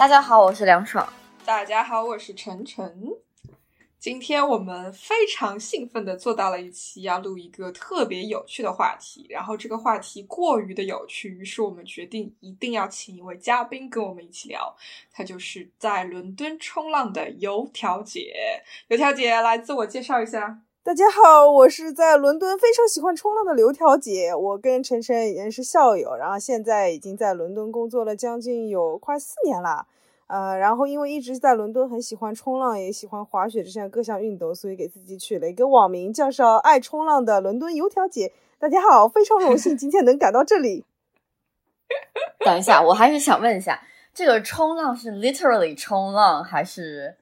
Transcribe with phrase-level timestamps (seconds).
[0.00, 1.06] 大家好，我是梁爽。
[1.44, 3.10] 大家好，我是晨晨。
[3.98, 9.26] 今天我们非常兴奋的做到了一期，要录一个特别有趣的话题。
[9.28, 14.74] 然后这个话题过于的有趣，于是我们决定一定要请一位嘉宾跟我们一起聊。
[15.12, 18.32] 她就是在伦敦冲浪的油条姐。
[18.88, 20.62] 油条姐来自我介绍一下。
[20.82, 24.34] 大家好，我是在伦敦非常喜欢冲浪的刘条姐。
[24.34, 29.86] 我跟晨晨已经是校友，然后现在已经在伦敦工作了将近有快四年了。
[30.26, 38.32] 呃，然后因为一直在伦敦，很喜欢冲浪，也喜欢滑雪这项各项运动，所以给自己取了一个网名，叫上“爱冲浪的伦敦油条姐”。
[38.58, 40.86] 大家好，非常荣幸今天能赶到这里。
[42.42, 43.82] 等一下，我还是想问一下，
[44.14, 47.16] 这个冲浪是 literally 冲浪还是？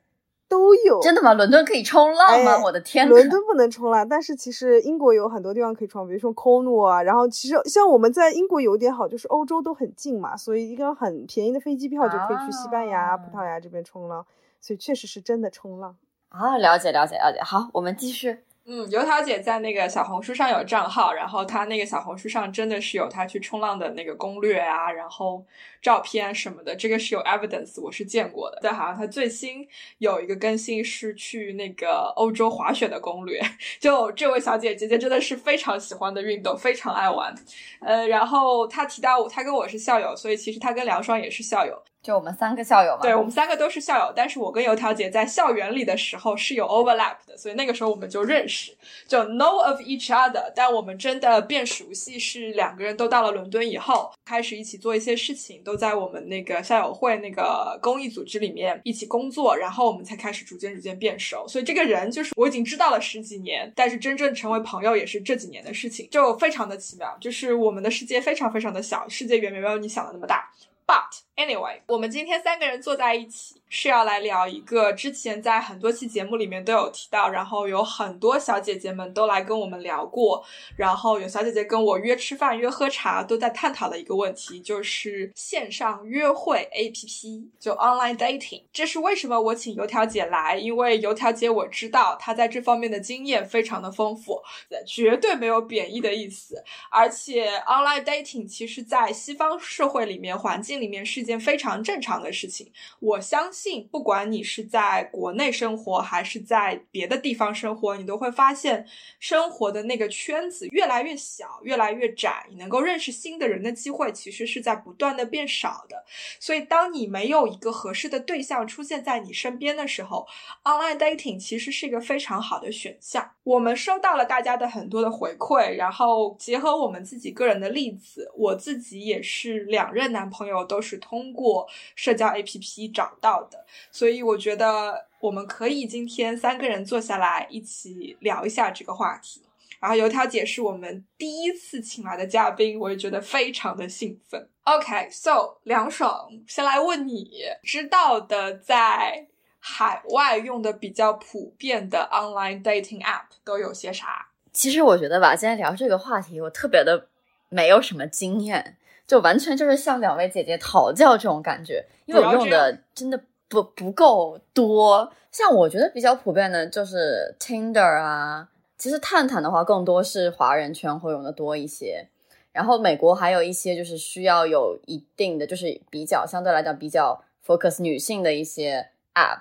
[0.48, 1.34] 都有真的吗？
[1.34, 2.58] 伦敦可以冲浪吗？
[2.64, 3.08] 我的天！
[3.08, 7.02] 伦敦不能冲浪，但是其实英国有很多地方可以冲，比如说 Cornwall 啊。
[7.02, 14.24] 然后其实像我们在英国有一点好，就是欧洲都很近嘛，所以一个很便宜的飞机票就可以去西班牙、葡萄牙这边冲浪。
[14.60, 15.94] 所以确实是真的冲浪
[16.30, 16.56] 啊！
[16.58, 17.40] 了解了解了解。
[17.42, 18.40] 好，我们继续。
[18.70, 25.42] 嗯，油条姐在那个小红书上有账号，然后她那个小红书上真的是有她去冲浪的那个攻略啊，然后
[25.80, 28.58] 照片什么的，这个是有 evidence，我是见过的。
[28.62, 33.40] 但好像她最新有一个更新是去那个欧洲滑雪的攻略，
[33.80, 37.34] 就这位小姐姐姐真的是非常喜欢的运动，非常爱玩。
[37.80, 41.82] 呃，然后她提到我，她跟我是校友，所以其实她跟梁双也是校友。
[42.08, 48.74] 就我们三个校友嘛，对我们三个都是校友，但是我跟油条姐在校园里的时候是有 overlap 的，所以那个时候我们就认识，
[49.06, 50.50] 就 know of each other。
[50.56, 61.46] 但我们真的变熟悉是两个人都到了伦敦以后，开始一起做一些事情，都在我们那个校友会那个公益组织里面一起工作，然后我们才开始逐渐逐渐变熟。
[61.46, 67.14] 所以这个人就是我已经知道了十几年，但是真正成为朋友也是这几年的事情，就非常的奇妙。
[67.20, 70.50] 就是我们的世界非常非常的小，世界远远没有你想的那么大。
[70.86, 73.54] But anyway，我们今天三个人坐在一起。
[73.70, 80.42] 是要来聊一个之前在很多期节目里面都有提到，然后有很多小姐姐们都来跟我们聊过，
[80.74, 88.62] 然后有小姐姐跟我约吃饭、约喝茶，都在探讨的一个问题，就是线上约会 APP，就 online dating。
[88.72, 90.56] 这是为什么我请油条姐来？
[90.56, 94.40] 因为油条姐我知道她在这方面的经验非常的丰富，
[94.86, 96.64] 绝对没有贬义的意思。
[96.90, 103.86] 而且 online dating 其实在西方社会里面环境里面是件非常正常的事情，我相信。
[103.92, 108.86] 不管你是在国内生活还是在别的地方生活，你都会发现
[109.20, 112.46] 生活的那个圈子越来越小，越来越窄。
[112.48, 116.04] 你能够认识新的人的机会，其实是在不断的变少的。
[116.40, 120.26] 所以，当你没有一个合适的对象出现在你身边的时候
[120.64, 123.30] ，online dating 其实是一个非常好的选项。
[123.44, 133.42] 我们收到了大家的很多的回馈，然后结合我们自己个人的例子，我自己也是两任男朋友都是通通过社交 APP 找到。
[133.50, 139.42] 的，所以我觉得我们可以今天三个人坐下来一起聊一下这个话题。
[139.80, 144.48] 然后油条姐是我们第一次请来的嘉宾，我也觉得非常的兴奋。
[144.64, 147.30] OK，so 梁爽，先来问你
[147.62, 149.26] 知道的在
[149.58, 154.28] 海外用的比较普遍的 online dating app 都有些啥？
[154.52, 157.08] 其实我觉得吧，今天聊这个话题，我特别的
[157.48, 158.76] 没有什么经验，
[159.08, 163.20] 就完全就是向两位姐姐讨教这种感觉，因为我用的真的。
[163.50, 168.46] 不不够多，像我觉得比较普遍的就是 Tinder 啊，
[168.76, 172.06] 其实探探的话更多是华人圈会用的多一些。
[172.52, 179.40] 然后美国还有一些就是需要有一定的，就是比较相对来讲比较 focus 女性的一些 app，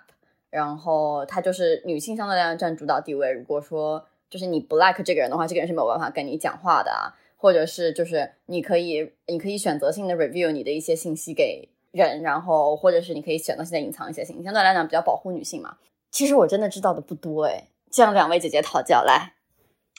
[0.50, 3.30] 然后它就是女性相对来讲占主导地位。
[3.34, 11.70] 如果说就是你不 like 这个人的话，这个人是没有办法跟你讲话的啊，或者是就是你可以你可以选择性的 review 你的一些信息给。
[11.94, 15.78] 人，然后或者是你可以选择性的隐藏一些信息，相对来讲比较保护女性嘛。
[16.12, 19.34] 其实我真的知道的不多哎，向两位姐姐讨教来。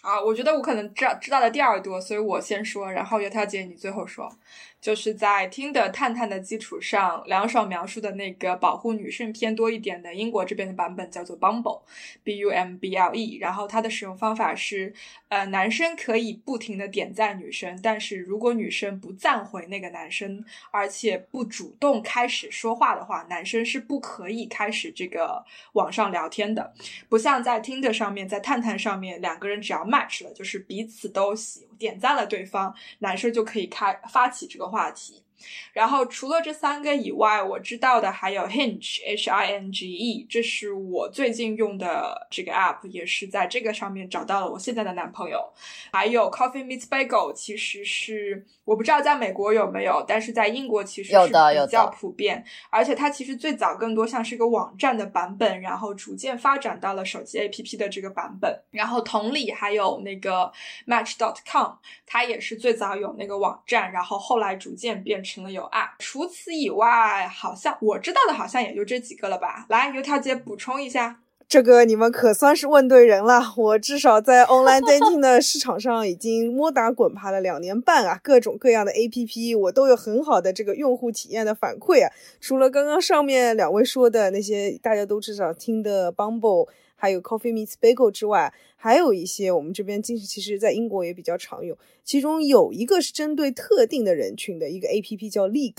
[0.03, 4.31] 啊，我觉得我可能知道知道的第二多，所以我先说，然后油条姐你最后说。
[4.81, 13.39] 就是在听的探探的基础上，两手描述的那个保护女性偏多一点的英国这边的版本叫做 Bumble，B U M B L E。
[13.39, 14.95] 然后它的使用方法是，
[15.29, 26.73] 呃，男生可以不停的点赞女生，但是如果女生不赞回那个男生，而且不主动开始说话的话，男生是不可以开始这个网上聊天的。
[27.09, 34.69] 不像在听的上面，在探探上面，两个人只要 match 了，就是彼此都喜点赞了对方，男生就可以开发起这个。
[34.69, 35.23] 话题。
[35.73, 45.41] 然后除了这三个以外，我知道的还有 Hinge，H I N G E，这是我最近用的这个 app，也是在这个上面找到了我现在的男朋友。
[45.93, 52.45] 还有 Coffee Meets Bagel，其实是我不知道在美国有没有，但是在英国其实是比较普遍。
[52.71, 58.63] 而且它其实最早更多像是一个网站的版本，然后逐渐发展到了手机 APP 的这个版本。
[58.71, 60.51] 然后同理还有那个
[60.87, 61.73] Match.com，
[62.07, 65.39] 它也是最早有那个网站，然后后来逐渐变成。
[65.39, 69.67] 成了有爱，除此以外，好像我知道的，好像也就这几个了吧。
[69.69, 73.41] 来，油条姐补充一下，这个你们可算是问对人了。
[73.57, 82.11] 我至少在 online dating 的市场上已经摸打滚爬了两年半啊，各种各样的 app 我都有很好的这个用户体验的反馈啊。
[82.41, 86.67] 除了刚刚上面两位说的那些大家都至少听的 Bumble。
[87.01, 91.79] 还有 Coffee Meets Bagel 之外，还有一些我们这边其实其实在英国也比较常用。
[92.03, 95.77] 其中有一个是针对特定的人群的一个 A P P 叫 League，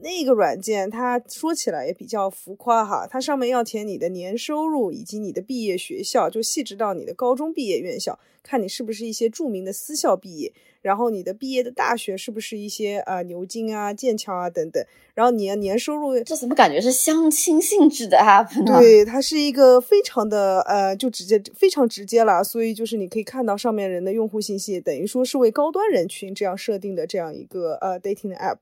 [0.00, 10.52] 那个软件它说起来也比较浮夸哈，它上面要填你的年收入以及你的毕业学校，就细致到你的高中毕业院校，看你是不是一些著名的私校毕业。
[10.86, 14.80] 然后你的毕业的大学是不是一些呃牛津啊、剑桥啊等等？
[15.14, 18.78] 然后你的年收入，这怎么感觉是相亲性质的 app 呢？
[18.78, 22.44] 对，它是一个非常的呃，就直接非常直接了。
[22.44, 28.58] 所以就是你可以看到上面人的用户信息，等于说是为高端人群这样设定的这样一个呃 dating 的 app。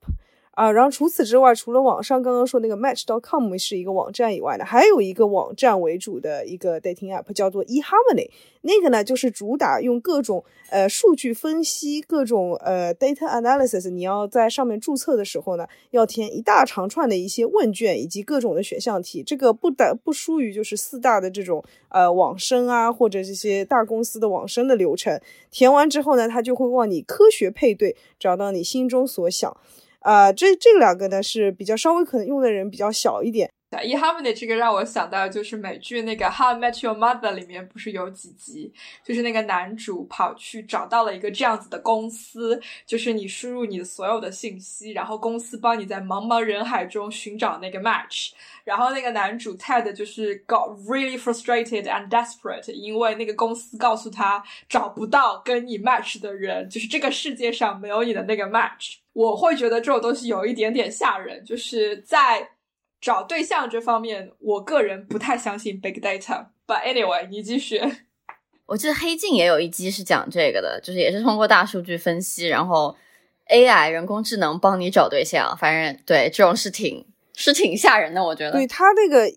[0.55, 8.29] 啊，然后除此之外，除了网上刚刚说那个 Match.com 是一个网站以外呢，还有一个网站为主的一个 dating app 叫做 eHarmony。
[8.61, 13.89] 那个呢，就是主打用各种呃数据分析、各种呃 data analysis。
[13.89, 19.21] 你要在上面注册的时候呢，要填一大长串的一些问卷以及各种的选项题。
[19.21, 25.19] 这个不得不输于就是四大的这种呃网申啊，或者这些大公司的网申的流程。
[25.51, 29.55] 填完之后呢，它就会帮你科学配对，找到你心中所想。
[30.05, 33.49] 啊，这这两个呢是比较稍微可能用的人比较小一点。
[33.83, 38.71] e Harmony 这个让我想到就是美剧那个《How I Met Your Mother》里面不是有几集，
[39.03, 48.29] 就是那个男主跑去找到了一个这样子的公司，就是你输入你的所有的信息，然后公司帮你在茫茫人海中寻找那个 match。
[48.63, 58.99] 然后那个男主 Ted 就是 got really frustrated and desperate，因为那个公司告诉他找不到跟你 match 的人，就是这个世界上没有你的那个 match。
[59.15, 62.49] 我会觉得这种东西有一点点吓人，就是在
[62.99, 66.47] 找对象这方面，我个人不太相信 big data。
[66.67, 67.81] But anyway，你继续。
[68.65, 72.93] 我记得黑镜也有一集是讲这个的，就是也是通过大数据分析，然后
[73.49, 75.57] AI 人工智能帮你找对象。
[75.57, 78.51] 反正对这种是挺是挺吓人的，我觉得。
[78.51, 79.29] 对他那个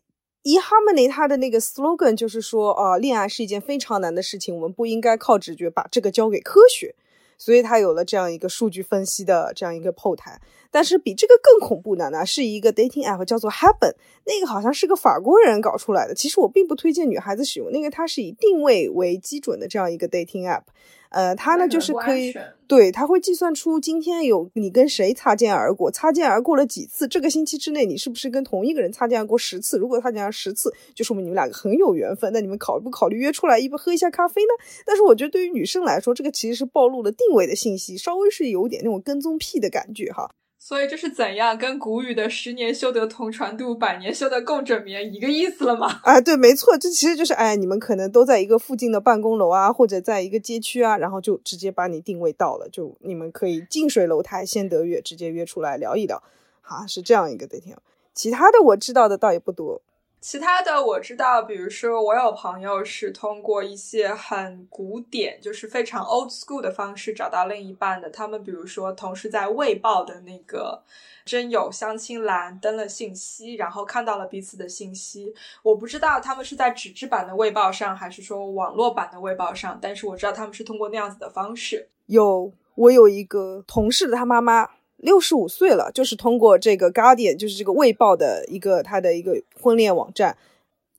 [0.43, 6.97] eHarmony，他的那个 slogan 就是说，啊，恋爱是一件非常难的事情，我们不应该靠直觉把这个交给科学。
[7.39, 10.39] 所以它有了这样一个数据分析的这样一个后台，
[10.71, 13.95] 但是比这个更恐怖的呢，是一个 dating app 叫做 Happen，
[14.25, 16.15] 那个好像是个法国人搞出来的。
[16.15, 20.63] 其实我并不推荐女孩子使用那个，它是以定位为基准的这样一个 dating app。
[21.11, 22.35] 呃，它呢就是可以，
[22.67, 29.79] 对，它会计算出今天有你跟谁擦肩而过，擦肩而过了几次，这个星期之内你是不是跟同一个人擦肩而过十次？
[29.79, 32.31] 如果擦肩而十次，就说明你们两个很有缘分。
[32.35, 34.49] 那你们考不考虑约出来一杯喝一下咖啡呢？
[34.85, 40.31] 但是我觉得对于女生来说，这个其实是暴露了定位的信息，稍微是有点那种跟踪癖的感觉哈。
[40.61, 46.01] 所以这是怎样跟古语的“十年修得同船渡，百年修得共枕眠”一个意思了吗？
[46.03, 56.23] 啊，对，没错，这其实就是哎，你们可能都在一个附近的办公楼啊，或者在一个街区啊，然后就直接把你定位到了，就你们可以近水楼台先得月，直接约出来聊一聊，
[56.61, 57.79] 哈，是这样一个的天。
[58.13, 59.81] 其他的我知道的倒也不多。
[60.21, 68.11] 其他的我知道，比如说我有朋友是通过一些很古典，就是非常 old school 的方式找到另一半的。
[68.11, 70.83] 他们比如说同时在《卫报》的那个
[71.25, 75.33] 真有相亲栏登了信息，然后看到了彼此的信息。
[75.63, 81.89] 我不知道他们是在纸质版的《卫报》上，还是说网络版的《卫报》上，但是我知道他们是通过那样子的方式。
[82.07, 84.69] 有，我有一个同事的他妈妈。
[84.99, 90.37] 六十五岁了，就是通过这个 Guardian，就是这个卫报的一个他的一个婚恋网站，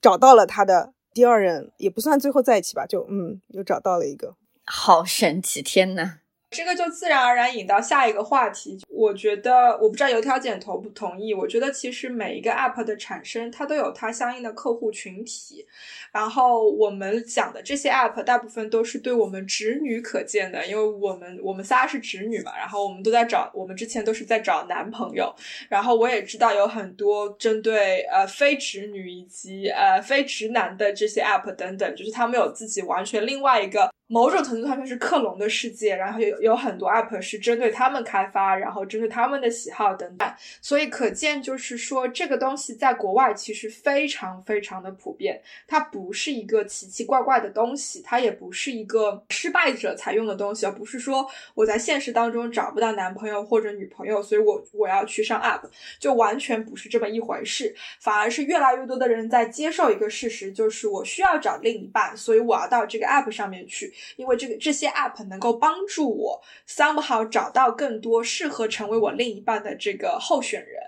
[0.02, 5.62] 找到了他的第二任，也不算最后在一起吧，就嗯，又找到了一个好神奇！
[5.62, 6.20] 天呐！
[6.52, 8.80] 这个就自然而然引到下一个话题。
[8.90, 11.34] 我觉得，我不知道油条姐同不同意。
[11.34, 15.66] 我觉得其实每一个 app 的产生，它都有它相应的客户群体。
[16.12, 22.58] 然后我们讲的这些 app，大部分都是对我们直女可见的，因为我们我们仨是直女嘛。
[22.58, 25.34] 然后我们都在找，我们之前都是在找男朋友。
[25.70, 33.94] 然后我也知道有很多针对呃非直女以及呃非直男的这些 app 等等，就是他们有自己完全另外一个。
[34.12, 40.28] 某种程度上面是克隆的世界，然后有有很多 app 是针对他们开发，然后针对他们的喜好等等，
[40.64, 55.62] 所以可见就是说这个东西在国外其实非常非常的普遍，它不是一个奇奇怪怪的东西，它也不是一个失败者才用的东西，而不是说我在现实当中找不到男朋友或者女朋友，所以我我要去上 app，
[56.00, 63.94] 就完全不是这么一回事，反而是越来越多的人在接受一个事实，就是我需要找另一半，所以我要到这个 app 上面去。
[64.16, 70.82] 因为这个这些 app 能够帮助我 somehow 找到更多适合成为我另一半的这个候选人，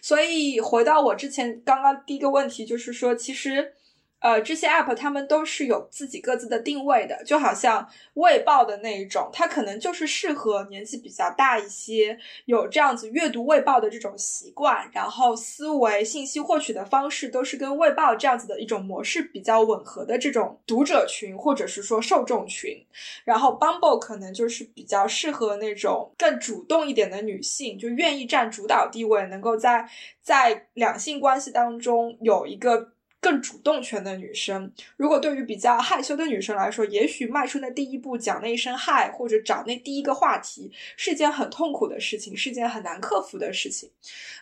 [0.00, 3.74] 所以回到我之前刚刚第一个问题，就是说其实。
[4.20, 22.84] 呃，这些 app 他们都是有自己各自的定位的，就好像卫报的那一种，它可能就是适合年纪比较大一些，有这样子阅读卫报的这种习惯，然后思维信息获取的方式都是跟卫报这样子的一种模式比较吻合的这种读者群或者是说受众群，
[23.24, 29.88] 然后 Bumble 可能就是比较适合那种更主动一点的女性，就愿意占主导地位，能够在
[30.20, 32.90] 在两性关系当中有一个。
[33.20, 43.90] 更主动权的女生，如果对于比较害羞的女生来说，也许迈出那第一步，讲那一声嗨，或者找那第一个话题，是一件很痛苦的事情，是一件很难克服的事情。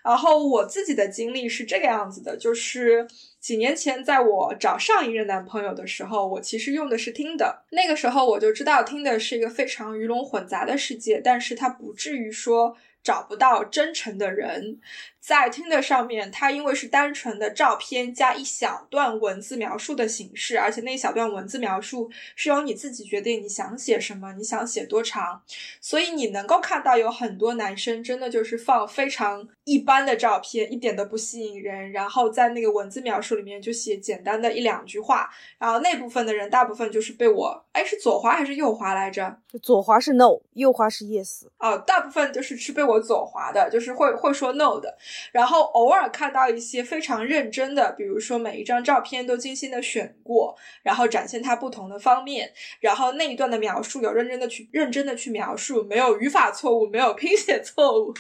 [0.05, 3.09] 然后我自己的经历是这个样子的，就是
[3.41, 14.81] 几年前在我找上一任男朋友的时候，我其实用的是听的，那个时候我就知道听的是一个非常鱼龙混杂的世界，但是它不至于说找不到真诚的人。
[15.27, 25.43] 在 Tinder 上面，它因为是单纯的照片加一小段文字描述的形式，而且那一小段文字描述是由你自己决定你想写什么，你想写多长，
[25.81, 35.29] 所以你能够看到有很多男生真的就是放非常一般的照片，一点都不吸引人，然后在那个文字描述里面就写简单的一两句话，
[35.59, 39.37] 然后那部分的人大部分就是被我，哎，是左滑还是右滑来着？
[39.61, 41.47] 左滑是 no，右滑是 yes。
[41.59, 44.97] 哦，大部分就是是被我左滑的，就是会会说 no 的。
[45.33, 58.15] 然后偶尔看到一些非常认真的，比如说每一张照片都精心的选过，然后展现它不同的方面，然后那一段的描述有认真的去认真的去描述，没有语法错误，没有拼写错误，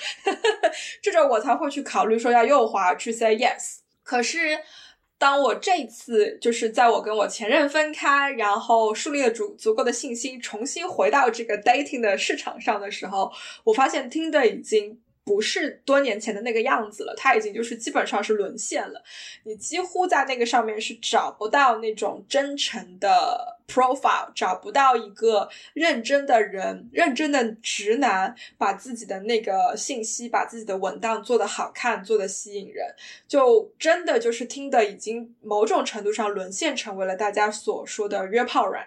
[1.03, 3.79] 这种我才会去考虑说要右滑去 say yes。
[4.03, 4.59] 可是
[5.19, 13.33] 当我这次就是在我跟我前任分开，然后树立了足足够的信心，重新回到这个 dating 的市场上的时候，
[13.65, 15.01] 我发现听的已经。
[15.27, 19.05] 不是多年前的那个样子了，它已经就是基本上是沦陷了。
[19.43, 23.55] 你几乎在那个上面是找不到那种真诚的。
[23.69, 32.87] profile 找不到一个认真的人，认真的直男，把自己的那个信息，把自己的文档做得好看，做得吸引人，
[33.27, 38.87] 就真的就是听的已经某种程度上沦陷成为了大家所说的约炮软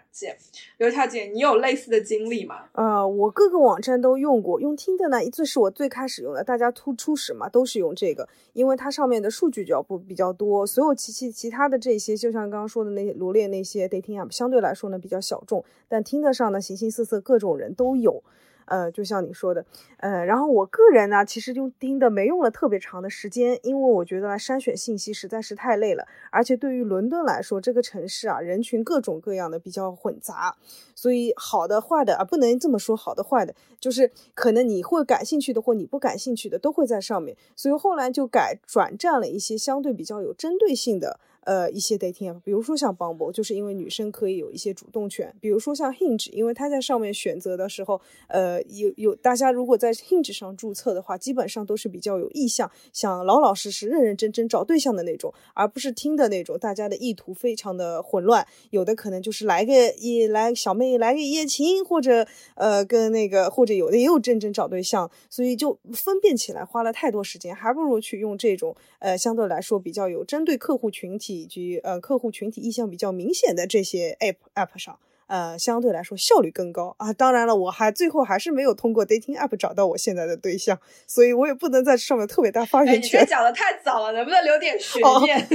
[0.78, 2.64] 刘小姐，你有类似的经历吗？
[2.72, 14.74] 呃，我各个网站都用过，用听的呢，最是我最开始用的，大家突初始嘛，都是用这个，因为它上面的数据就要不比较多，所有其其其他的这些，就像刚刚说的那些罗列那些 dating app，相对来。
[14.80, 18.24] 说呢比较小众，但听的上呢形形色色各种人都有，
[18.70, 19.66] 呃，就像你说的，
[19.98, 30.56] 呃，然后我个人呢其实用盯的没用了特别长的时间，因为我觉得筛选信息实在是太累了，而且对于伦敦来说，这个城市啊人群各种各样的比较混杂，
[30.96, 41.20] 所以好的坏的啊不能这么说，好的坏的就是可能你会感兴趣的或你不感兴趣的都会在上面，所以后来就改转战了一些相对比较有针对性的。
[41.50, 71.39] 呃，一些 dating app，比如说像 Bumble，就是因为女生可以有一些主动权；比如说像 Hinge，因为它在上面选择的时候，呃，有有大家如果在 Hinge 上注册的话，基本上都是比较有意向，想老老实实、认认真真找对象的那种，而不是听的那种，大家的意图非常的混乱，有的可能就是来个一来小妹来个一夜情，或者呃跟那个，或者有的也有真正找对象，所以就分辨起来花了太多时间，还不如去用这种呃相对来说比较有针对客户群体。
[71.40, 77.14] 以及呃客户群体意向比较明显的这些 app app 上，呃相对来说效率更高啊。
[77.14, 83.22] 当然了，我还最后还是没有通过 dating app 找到我现在的对象，所以我也不能在上面特别大发言权。
[83.22, 85.48] 你讲的太早了，能不能留点悬念？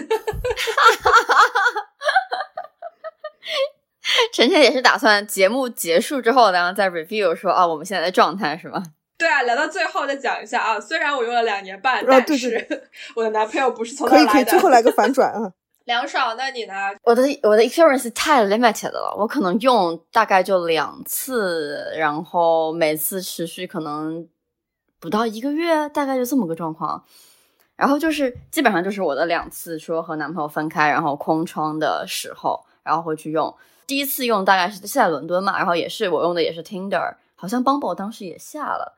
[4.32, 8.82] 晨晨也是打算节目结束之后，然后再 review 说啊，我们现在的状态是吗？
[9.16, 10.78] 对啊，聊到最后再讲一下啊。
[10.80, 15.52] 虽然我用了两年半，但是 我的男朋友不是从可以可以，最后来个反转啊。
[15.84, 16.74] 梁爽，那你呢？
[17.02, 24.26] 我的我的 experience 太 limited 了，我可能用大概就两次，然后每次持续可能
[24.98, 27.04] 不到一个月，大概就这么个状况。
[27.76, 33.54] 然后就是基本上就是我的两次说和男朋友分开，然后空窗的时候，然后会去用。
[33.86, 38.96] 第一次用大概是是在伦敦嘛，然后也是我用的也是 Tinder，好像 Bumble 当时也下了。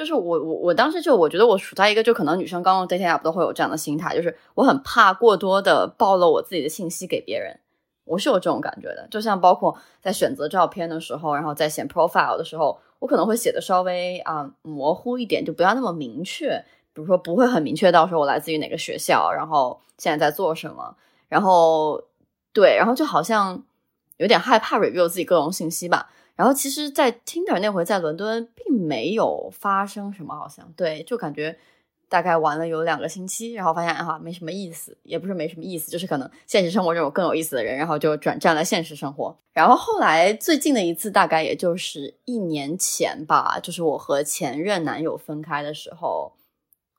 [0.00, 7.60] 就是我我我当时就我觉得我处在一个就可能女生刚用 dating app 都会有这样的心态，就是我很怕过多的暴露我自己的信息给别人，
[8.06, 9.06] 我是有这种感觉的。
[9.10, 16.64] 就像包括在选择照片的时候，然后在写 profile 的时候，我可能会写的稍微啊模糊一点，就不要那么明确。
[16.94, 20.96] 比如说不会很明确到时候我来自于哪个学校，然后现在在做什么，
[21.28, 22.02] 然后
[22.54, 23.62] 对，然后就好像
[24.16, 26.08] 有点害怕 review 自己各种信息吧。
[26.40, 31.54] 然后其实，在 Tinder 那回在伦敦并没有发生什么，好像对，就感觉
[32.08, 39.36] 大概玩了有两个星期，然后发现啊没什么意思，也不是没什么意思，就是可能现实生活中有更有意思的人，然后就转战了现实生活。
[39.52, 46.32] 然后后来最近的一次大概也就是一年前吧，就是我和前任男友分开的时候，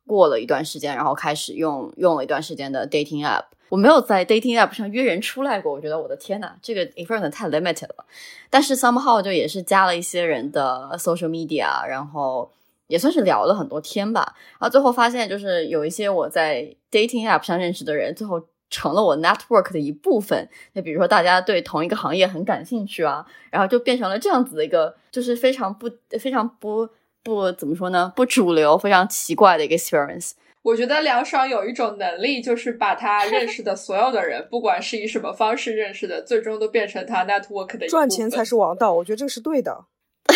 [0.06, 3.46] 过了一段时间，然后开始用用了一段时间的 dating app。
[3.72, 8.06] 我没有在 dating app 上约人出来过，我觉得我的天呐，这个 experience 太 limited 了。
[8.50, 12.52] 但是 somehow 就也是加了一些人的 social media，然后
[12.88, 14.36] 也算是聊了很多天吧。
[14.60, 20.50] 然后最后发现，就是有一些我在 dating app 上认识的人，最后成了我 network 的一部分。
[20.74, 26.90] 那比如说大家对同一个行业很感兴趣啊，然后就变成了这样子的一个，就是非常不非常不
[27.24, 30.32] 不怎么说呢，不主流，非常奇怪的一个 experience。
[30.64, 38.94] 我觉得梁爽有一种能力，就是把他认识的所有的人， 不管是以什么方式认识的，最终都变成他 network 的赚钱才是王道。
[38.94, 39.86] 我觉得这个是对的，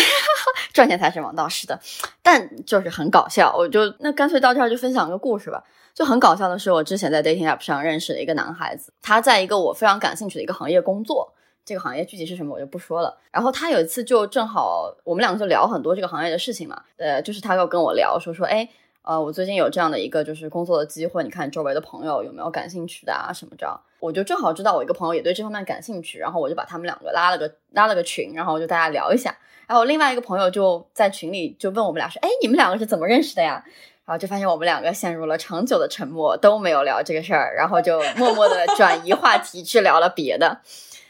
[0.74, 1.78] 赚钱才是王道，是的。
[2.22, 5.62] 但就是很搞笑，我就那干脆到这儿就分享个故事吧。
[5.94, 11.32] 就很搞笑的是，我之前在 dating app 上认识了一个男孩子，他在一个我非常感兴趣的一个行业工作，
[11.64, 13.16] 这个行业具体是什么我就不说了。
[13.30, 18.68] 然后他有一次就正好我们两个就聊很多这个行业的事情嘛，呃，就是他又跟我聊说说，哎。
[19.06, 23.32] 呃，我最近有这样的一个就是工作的机会，你看周围的朋友有没有感兴趣的啊？
[23.32, 23.80] 什么着？
[24.00, 29.32] 我就正好知道我一个朋友也对这方面感兴趣，然后我就把他们两个拉了个拉了个群，然后就大家聊一下。
[29.68, 33.64] 然后另外一个朋友就在群里就问我们俩说：“哎，你们两个是怎么认识的呀？”
[34.04, 40.60] 然后就发现我们两个陷入了长久的沉默，都没有聊这个事儿，然后就默默的 转移话题去聊了别的。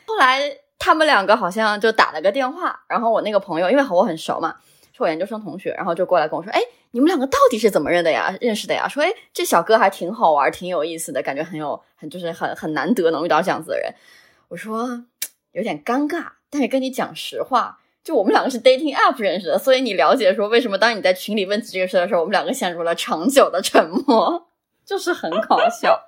[0.07, 0.41] 后来
[0.79, 4.66] 他们两个好像就打了个电话，然后我那个朋友因为和我很熟嘛，是
[5.05, 6.61] 我研究生同学，然后就过来跟我说：“哎。”
[6.93, 8.35] 你们两个到底是怎么认的呀？
[8.41, 8.89] 认识的呀？
[8.89, 13.93] 说，哎，这小哥还挺好玩，挺有意思的，感觉很有，很就是很很难得能遇到这样子的人。
[14.49, 15.05] 我说
[15.53, 24.49] 有点尴尬，但是跟你讲实话，就我们两个是 dating app 认识的，所以你了解说为什么当你在群里问起这个事的时候，我们两个陷入了长久的沉默，
[24.87, 26.03] 就是很搞笑。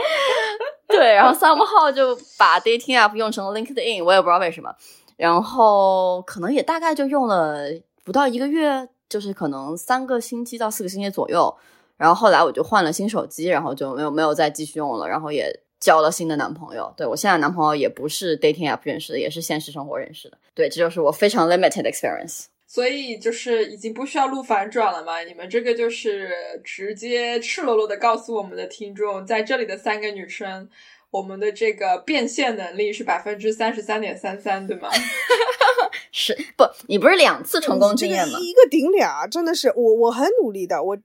[0.88, 4.74] 对，然后 somehow 就把 dating app 用成了 LinkedIn，我也不知道为什么，
[5.18, 7.68] 然后可能也大概就用了
[8.04, 8.88] 不到一个月。
[9.10, 11.52] 就是可能三个星期到四个星期左右，
[11.96, 16.94] 然后后来我就换了新手机，然后就没有没有再继续用了，然后也交了新的男朋友。
[16.96, 20.38] 对我现在男朋友也不是 dating app 认识的，也是现实生活认识的。
[20.54, 22.44] 对，这就是我非常 limited experience。
[22.68, 25.22] 所以就是已经不需要录反转了嘛？
[25.22, 26.30] 你们这个就是
[26.62, 30.68] 直接赤裸裸的告诉我们的听众，在这里的三个女生，
[31.10, 34.88] 我们的这个变现能力是百分之三十三点三三，对吗？
[36.12, 36.64] 是不？
[36.86, 38.38] 你不是两次成功经验吗？
[38.40, 40.96] 一个顶俩，真的是我，我很努力的，我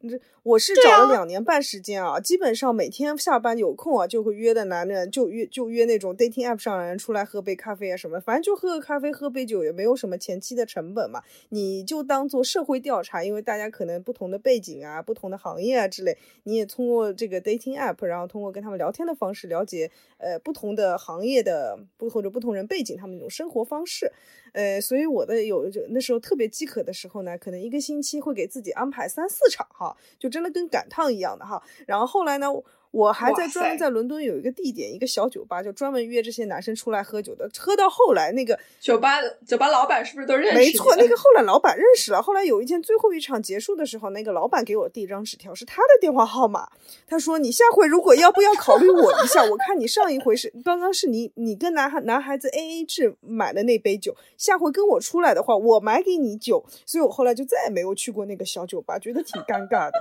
[0.46, 24.12] 我是找了两年半时间啊，基本上每天下班有空啊，就会约的男人就约就约那种 dating app 上的人出来喝杯咖啡啊什么，反正就喝个咖啡喝杯酒，也没有什么前期的成本嘛，你就当做社会调查，因为大家可能不同的背景啊、不同的行业啊之类，你也通过这个 dating app，然后通过跟他们聊天的方式了解呃不同的行业的不或者不同人背景他们那种生活方式。
[24.56, 31.62] 呃，所以我的有就那时候特别饥渴的时候呢，可能一个星期会给自己安排三四场哈，就真的跟赶趟一样的哈。
[31.86, 32.48] 然后后来呢？
[32.96, 37.50] 我还在专门在伦敦有一个地点，一个小酒吧，就专门约这些男生出来喝酒的。
[37.60, 40.58] 喝到后来，那个酒吧酒吧老板是不是都认识？
[40.58, 42.22] 没错，那个后来老板认识了。
[42.22, 46.70] 后来有一天最后一场结束的时候，那个老板给我递一张纸条，是他的电话号码。
[47.06, 49.44] 他说：“你下回如果要不要考虑我一下？
[49.52, 56.66] 我看你上一回是刚刚是你你跟男孩男孩子 A A 制买的那杯酒，下回跟我出来的话，我买给你酒。
[56.86, 60.00] 所以我后来就再也没有去过那个小酒吧，觉得挺尴尬的。”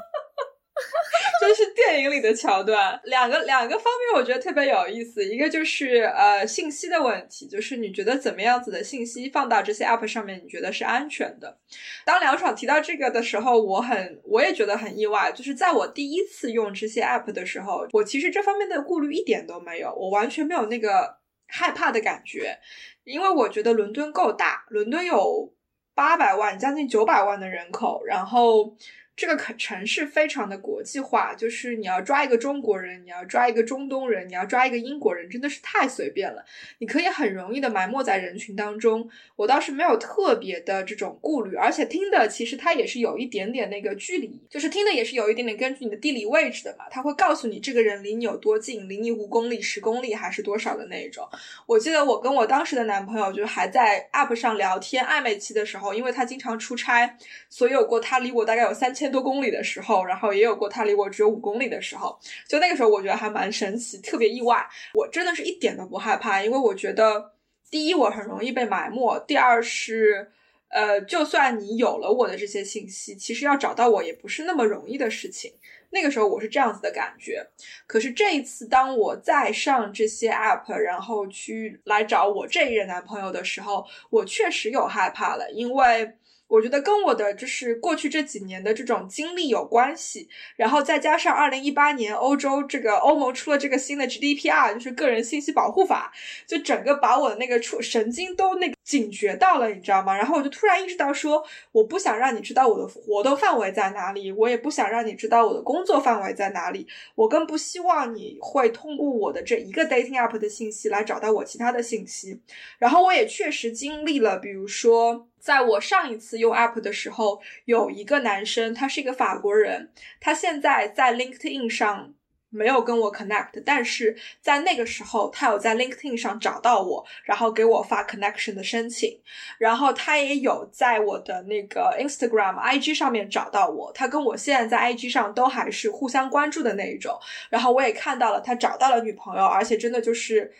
[1.40, 3.00] 这是电影里的桥段。
[3.04, 5.24] 两个两个方面，我觉得特别有意思。
[5.24, 11.58] 一个就是呃信息的问题，就是你觉得怎么样子的信息放到这些 app 上面，你觉得是安全的？
[12.04, 15.30] 当梁爽提到这个的时候，我很我也觉得很意外。
[15.30, 22.58] 就是在我第一次用这些 app 的时候，我其实这方面的顾虑一点都没有，我完全没有那个害怕的感觉，
[23.04, 25.54] 因为我觉得伦敦够大，伦敦有
[25.94, 28.76] 八百万将近九百万的人口，然后。
[29.16, 36.44] 这个城城市非常的国际化，就是你要抓一个中国人，你要抓一个中东人，你要抓一个英国人，真的是太随便了。
[36.78, 39.08] 你可以很容易的埋没在人群当中。
[39.36, 51.24] 我倒是没有特别的这种顾虑，而且听的其实它也是有一点点那个距离，就是听的也是有一点点根据你的地理位置的嘛，他会告诉你这个人离你有多近，离你五公里、十公里还是多少的那一种。
[51.66, 57.16] 我记得我跟我当时的男朋友就是还在 App 上聊天暧昧期的时候，因为他经常出差，
[57.48, 59.03] 所以有过他离我大概有三千。
[59.04, 64.66] 千多公里的时候，然后也有过他离我只有五公里的时候，就那个时候我觉得还蛮神奇，特别意外。
[64.94, 67.32] 我真的是一点都不害怕，因为我觉得
[67.70, 70.32] 第一我很容易被埋没，第二是
[70.70, 75.52] 呃，就算你有了我的这些信息，其实要找到我也不是那么容易的事情。
[75.90, 77.46] 那个时候我是这样子的感觉。
[77.86, 86.16] 可是这一次，当我再上这些 app，然后去来找我这一任男朋友的时候，我确实有害怕了，因为。
[86.54, 96.12] 我觉得跟我的就是过去这几年的这种经历有关系，然后再加上二零一八年欧洲这个欧盟出了这个新的 GDPR，就是个人信息保护法，
[96.46, 100.16] 就整个把我的那个触神经都那个警觉到了，你知道吗？
[100.16, 106.86] 然后我就突然意识到说，我不想让你知道我的活动范围在哪里，我也不想让你知道我的工作范围在哪里，
[107.16, 112.40] 我更不希望你会通过我的这一个 dating app 的信息来找到我其他的信息。
[112.78, 115.26] 然后我也确实经历了，比如说。
[115.44, 122.14] 在我上一次用 App 的时候，有一个男生，他是一个法国人，他现在在 LinkedIn 上
[122.48, 129.20] 没有跟我 connect，但是在那个时候，他有在 LinkedIn 上找到我，然后给我发 connection 的申请，
[129.58, 140.50] 然后他也有在我的那个 Instagram、IG 上面找到我，他跟我现在在 IG 上都还是互相关注的那一种，然后我也看到了他找到了女朋友，而且真的就是。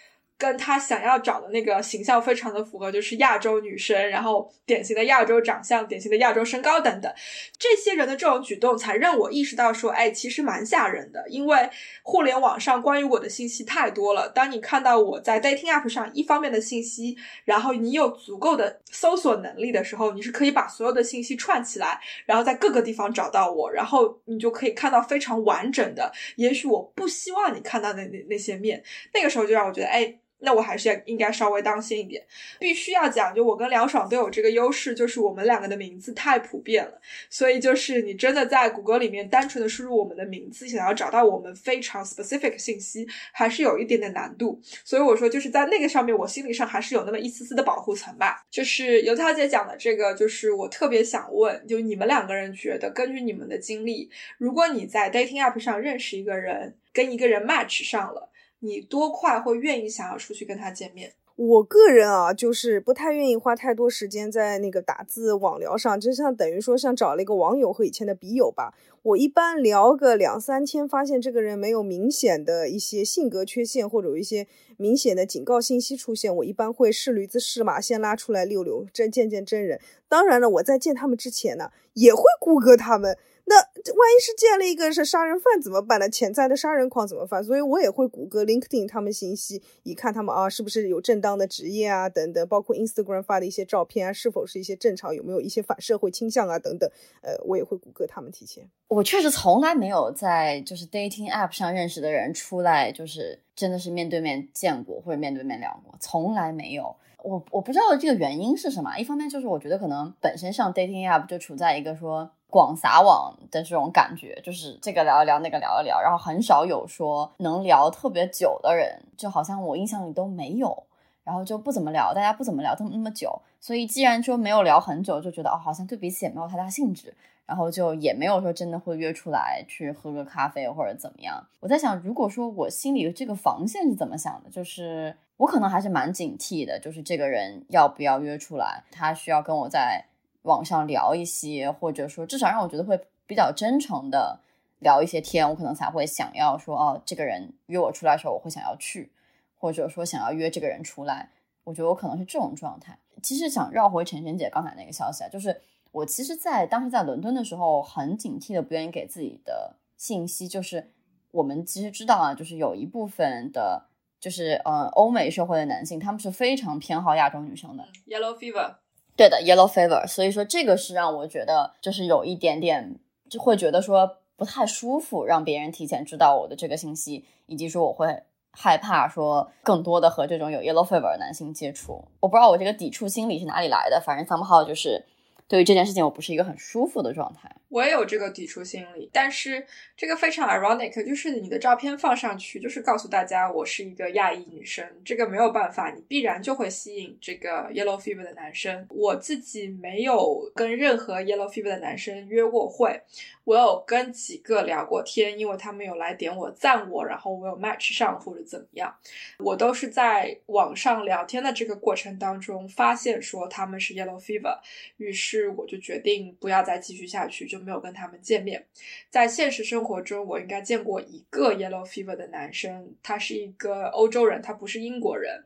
[0.45, 7.11] 跟他想要找的那个形象非常的符合，就是亚洲女生，然后典型的亚洲长相，典型的亚洲身高等等，
[7.59, 11.71] 这些人的这种举动才让我意识到说，哎，其实蛮吓人的，因为
[12.03, 14.29] 互联网上关于我的信息太多了。
[14.29, 30.19] 当你看到我在 dating app 上一方面的信息，然后你有足够的搜索能力的时候，你是可以把所有的信息串起来，然后在各个地方找到我，然后你就可以看到非常完整的，也许我不希望你看到的那那些面，那个时候就让我觉得，哎。
[30.45, 32.23] 那我还是要应该稍微当心一点，
[32.59, 44.61] 必须要讲，就我跟梁爽都有这个优势，就是我们两个的名字太普遍了，所以就是你真的在谷歌里面单纯的输入我们的名字，想要找到我们非常 specific 信息，还是有一点点难度。
[44.85, 48.45] 所以我说就是在那个上面，我心理上还是有那么一丝丝的保护层吧。
[48.51, 58.31] 就是油条姐讲的这个，就是我特别想问，就你们两个人觉得，根据你们的经历，如果你在 dating app 上认识一个人，跟一个人 match 上了。
[58.65, 61.13] 你多快会愿意想要出去跟他见面？
[61.37, 68.73] 我个人啊，就是不太愿意花太多时间在那个打字网聊上，就像等于说像找了一个网友和以前的笔友吧。
[69.03, 74.47] 我一般聊个两三天，发现这个人没有明显的一些性格缺陷，或者有一些
[74.79, 79.81] 明显的警告信息出现，我一般会试驴子试马，先拉出来溜溜，真见见真人。
[80.09, 83.19] 当然了，我在见他们之前呢，也会 谷歌他们。
[83.47, 86.09] 那万一是见了一个是杀人犯怎么办呢？
[86.09, 87.45] 潜在的杀人狂怎么办？
[87.45, 96.91] 所以我也会谷歌 LinkedIn 他们信息，以看他们啊是不是有正当的职业啊等等，包括 Instagram 发的一些照片啊，是否是一些正常，有没有一些反社会倾向啊等等。
[97.21, 98.67] 呃，我也会谷歌他们提前。
[98.89, 106.97] 我确实从来没有在就是 dating app 上认识的人出来，就是真的是面对面见过或者面对面聊过，从来没有。
[107.23, 108.99] 我我不知道这个原因是什么。
[108.99, 112.31] 一方面就是我觉得可能本身上 dating app 就处在一个说。
[112.55, 120.85] 广撒网的这种感觉，就是这个聊一聊，那个聊一聊，然后很少有说能聊特别久的人，就好像我印象里都没有，
[121.25, 127.13] 然后就不怎么聊，大家不怎么聊这么那么久，所以既然说没有聊很久，就觉得哦，好像对彼此也没有太大兴致，
[127.45, 131.45] 然后就也没有说真的会约出来去喝个咖啡或者怎么样。
[131.59, 140.05] 我在想，如果说我心里的这个防线是怎么想的，就是我可能还是蛮警惕的，就是这个人要不要约出来，他需要跟我在。
[140.45, 144.41] 网上聊一些，或者说至少让我觉得会比较真诚的
[144.79, 149.11] 聊一些天，我可能才会想要说哦，这个人约我出来的时候，我会想要去，
[149.59, 151.31] 或者说想要约这个人出来，
[151.65, 152.99] 我觉得我可能是这种状态。
[153.23, 155.61] 其实想绕回晨晨姐刚才那个消息啊，就是
[155.93, 160.91] 我其实，在当时在伦敦的时候，很警惕的不愿意给自己的信息，就是
[161.31, 163.85] 我们其实知道啊，就是有一部分的，
[164.21, 167.87] 就是呃欧美社会的男性，他们是非常偏好亚洲女生的。
[168.07, 168.75] Yellow fever，
[169.17, 170.07] 对的，Yellow fever。
[170.07, 172.99] 所以说这个是让我觉得就是有一点点
[173.29, 178.23] 就会觉得说不太舒服，让别人提前知道我的这个信息，以及说我会。
[178.57, 185.05] 害怕说更多的和这种有 yellow fever 的男性接触，我不知道我这个抵触心理是哪里来的，反正 somehow 就是
[185.47, 187.51] 对于这件事情我不是一个很舒服的状态。
[187.69, 198.87] 我也有这个抵触心理，但是这个非常 ironic，就是你的照片放上去，就是告诉大家我是一个亚裔女生，这个没有办法，你必然就会吸引这个 yellow fever 的男生。
[198.91, 203.01] 我自己没有跟任何 yellow fever 的男生约过会。
[203.43, 208.95] 我有跟几个聊过天，因为他们有来点我赞我，然后我有 match 上或者怎么样，
[209.39, 214.57] 我都是在网上聊天的这个过程当中发现说他们是 yellow fever，
[214.97, 218.65] 于是是我就决定不要再继续下去，就没有跟他们见面。
[219.11, 225.45] 在现实生活中，我应该见过一个 yellow fever 的男生，他是一个欧洲人，他不是英国人。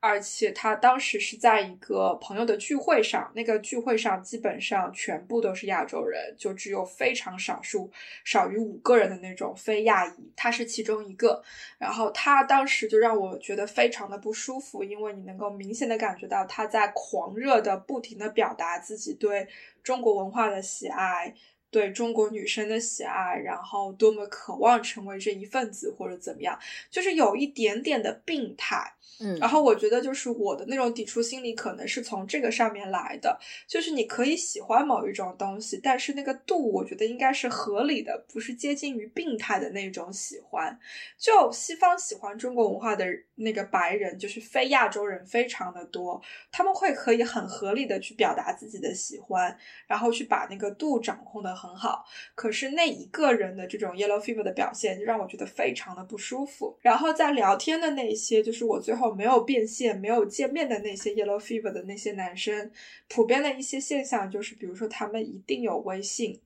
[0.00, 7.90] 而且他当时是在一个朋友的聚会上，那个聚会上基本上全部都是亚洲人，就只有非常少数
[8.24, 11.42] 少于五个人的那种非亚裔，他是其中一个。
[11.78, 19.48] 然后他当时就让我觉得非常的不舒服，因为你能够明显的感觉到他在狂热的不停的表达自己对
[19.82, 21.34] 中国文化的喜爱。
[21.70, 26.58] 对中国女生的喜爱，然后多么渴望成为这一份子，或者怎么样，
[26.90, 28.94] 就是有一点点的病态。
[29.20, 33.36] 嗯，然后我觉得就是我的那种抵触心理，可能是从这个上面来的。
[33.66, 40.78] 就是你可以喜欢某一种东西，但是那个度，我觉得应该是合理的，不是接近于病态的那种喜欢。
[41.18, 43.04] 就西方喜欢中国文化的
[43.34, 51.57] 那个白人，就是非亚洲人非常的多，他们会可以很合理的去表达自己的喜欢，然后去把那个度掌控的。
[51.58, 52.04] 很好，
[52.36, 56.78] 可是那一个人的这种 yellow fever 的表现就让我觉得非常的不舒服。
[56.80, 62.70] 然后在聊天的那些，就是我最后没有变现、没有见面的那些 yellow fever 的那些男生，
[63.08, 66.40] 普遍的一些现象就是，比如说他们一定有微信，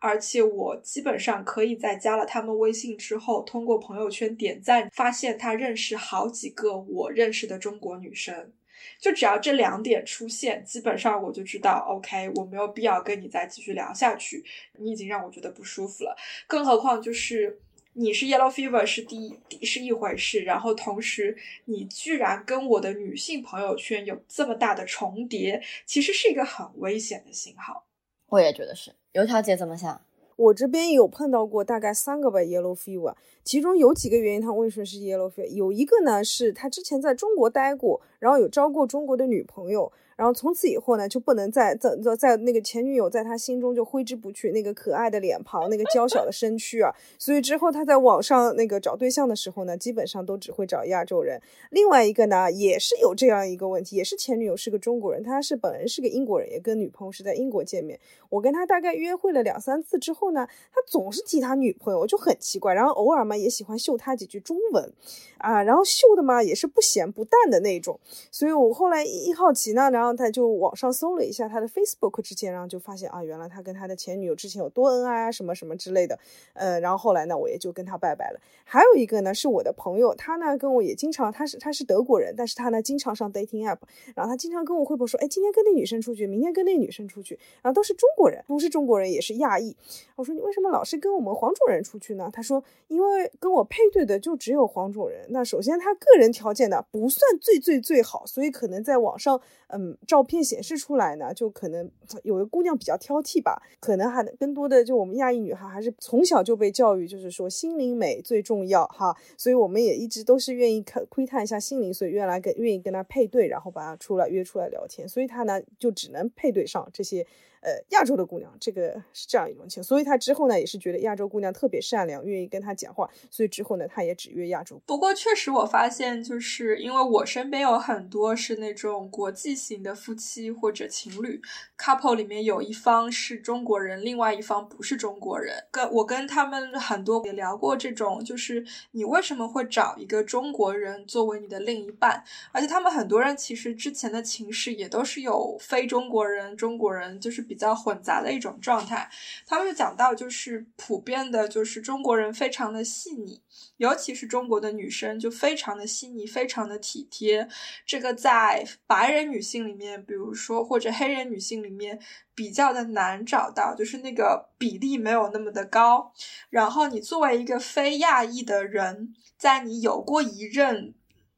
[0.00, 8.52] 而且我基本上可以在加了他们微信之后，通过朋友圈点赞，发现他认识好几个我认识的中国女生。
[9.00, 14.44] 就只要这两点出现，基本上我就知道，OK，我没有必要跟你再继续聊下去。
[14.78, 17.60] 你已经让我觉得不舒服了，更何况就是
[17.94, 27.86] 你是 yellow fever 是第一是一回事，然后同时你居然跟我的女性朋友圈有这么大的重叠，其实是一个很危险的信号。
[28.28, 30.05] 我也觉得是，油条姐怎么想？
[30.36, 35.46] 我这边有碰到过大概三个吧，yellow fever，其中有几个原因，他为什么是 yellow fever？
[35.48, 39.90] 有一个呢，是他之前在中国待过，然后有招过中国的女朋友。
[40.16, 46.90] 然后从此以后呢，就不能再在在在那个前女友在他心中就挥之不去，那个可爱的脸庞，那个娇小的身躯啊。
[47.18, 51.38] 所以之后他在网上那个找对象的时候呢，基本上都只会找亚洲人。
[51.70, 58.00] 另外一个呢，也是有这样一个问题，也是前女友是个中国人，他是本人是个英国人，也跟女朋友是在英国见面。
[58.30, 62.72] 我跟他大概约会了两三次之后呢，他总是提他女朋友，我就很奇怪。
[62.72, 64.90] 然后偶尔嘛，也喜欢秀他几句中文，
[65.36, 68.00] 啊，然后秀的嘛也是不咸不淡的那种。
[68.30, 70.05] 所以我后来一好奇呢，然后。
[70.06, 76.16] 然后他就网上搜了一下他的 Facebook 之前，然后就发现啊，原来他跟他的前女友之前有多恩爱啊，什么什么之类的。
[76.52, 78.40] 呃，然后后来呢，我也就跟他拜拜了。
[78.62, 83.78] 还有一个呢，是我的朋友，他呢跟我也经常，他是他是德国人，但是他呢经常上 dating app，
[84.14, 89.76] 然后他经常跟我汇报说，哎，今天跟那女生出去，明天跟那女生出去，然后都是中国人，不是中国人也是亚裔。
[90.14, 92.30] 我说你为什么老是跟我们黄种人出去呢？
[92.32, 95.26] 他说因为跟我配对的就只有黄种人。
[95.30, 99.95] 那首先他个人条件呢不算最最最好，所以可能在网上，嗯。
[100.06, 101.90] 照片显示出来呢，就可能
[102.22, 117.26] 有的姑娘比较挑剔吧，可能还更多的就我们亚裔女孩还是从小就被教育，就是说心灵美最重要哈，所以我们也一直都是愿意看窥探一下心灵，所以愿来跟愿意跟她配对，然后把她出来约出来聊天，所以她呢就只能配对上这些。
[117.66, 124.80] 呃，亚洲的姑娘，这个是这样一种情况，所以他之后呢，也是觉得亚洲姑娘特别善良，愿意跟他讲话，所以之后呢，他也只约亚洲。
[124.86, 131.42] 不过确实，我发现就是因为我身边有很多是那种国际型的夫妻或者情侣
[131.76, 135.64] couple，里面有一方是中国人，另外一方不是中国人。
[135.72, 142.22] 跟我跟他们很多也聊过这种，就是你为什么会找一个中国人作为你的另一半？
[142.52, 147.55] 而且他们很多人其实之前的情史也都是有非中国人、中国人，就是比。
[147.56, 149.08] 比较混杂的一种状态。
[149.46, 153.40] 他们讲到，就是普遍的，就是中国人非常的细腻，
[153.78, 157.48] 尤其是中国的女生就非常的细腻，非常的体贴。
[157.86, 161.98] 这个在白人女性里面，比如说或者黑人女性里面
[162.34, 166.12] 比较的难找到，就是那个比例没有那么的高。
[166.50, 170.92] 然后你作为一个非亚裔的人，在你有过一任。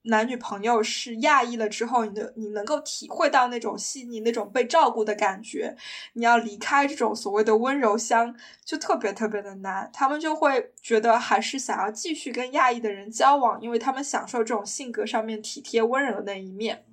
[0.09, 5.77] 男女朋友是亚裔了之后，你的你能够体会到那种细腻、那种被照顾的感觉。
[6.15, 9.91] 你要离开这种所谓的温柔乡，就特别特别的难。
[9.93, 16.85] 他们就会觉得还是想要继续跟亚裔的人交往，因为他们享受这种性格上面体贴温柔的那一面。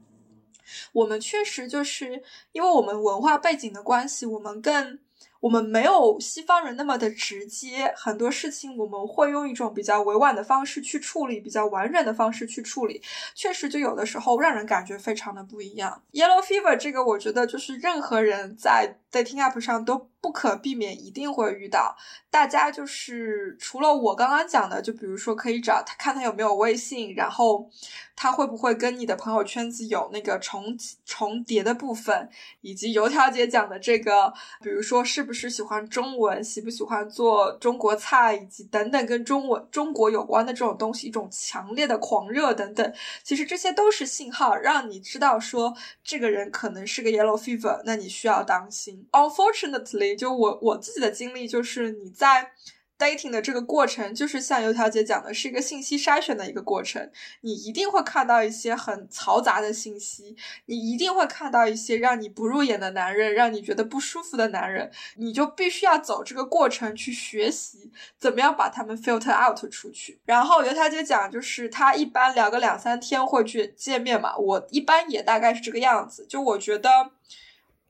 [0.92, 5.00] 我们确实就是因为我们文化背景的关系，我们更。
[5.46, 13.00] 我们没有西方人那么的直接，很多事情我们会用一种比较委婉的方式去处理，比较婉转的方式去处理，
[13.36, 16.02] 确实就有的时候让人感觉非常的不一样。
[16.14, 20.10] Yellow fever 这个，我觉得就是任何人在 dating app 上都。
[20.26, 21.96] 不可避免一定会遇到，
[22.32, 27.70] 大家就是除了我刚刚讲的，就比如说可以找他看他有没有微信，然后
[28.16, 32.28] 他会不会跟你的朋友圈子有那个重重叠的部分，
[32.62, 34.34] 以及油条姐讲的这个，
[34.64, 49.08] 比如说是不是喜欢中文，喜不喜欢做中国菜，以及等等跟中文中国有关的这种东西，一种强烈的狂热等等，其实这些都是信号，让你知道说这个人可能是个 yellow fever，那你需要当心。
[49.12, 50.15] Unfortunately。
[50.16, 52.52] 就我我自己的经历，就是你在。
[52.98, 57.12] dating 的这个过程，就是像油条姐讲的，是一个信息筛选的一个过程。
[57.42, 60.34] 你一定会看到一些很嘈杂的信息，
[60.68, 64.90] 你一定会看到一些让你不入眼的男人，让你觉得不舒服的男人。
[65.18, 70.22] 你就必须要走这个过程去学习，怎么样把他们 filter out 出去。
[70.24, 76.26] 然后油条姐讲，就是他一般聊个两三天会去见面嘛，我一般也大概是这个样子。
[76.30, 77.12] 就我觉得。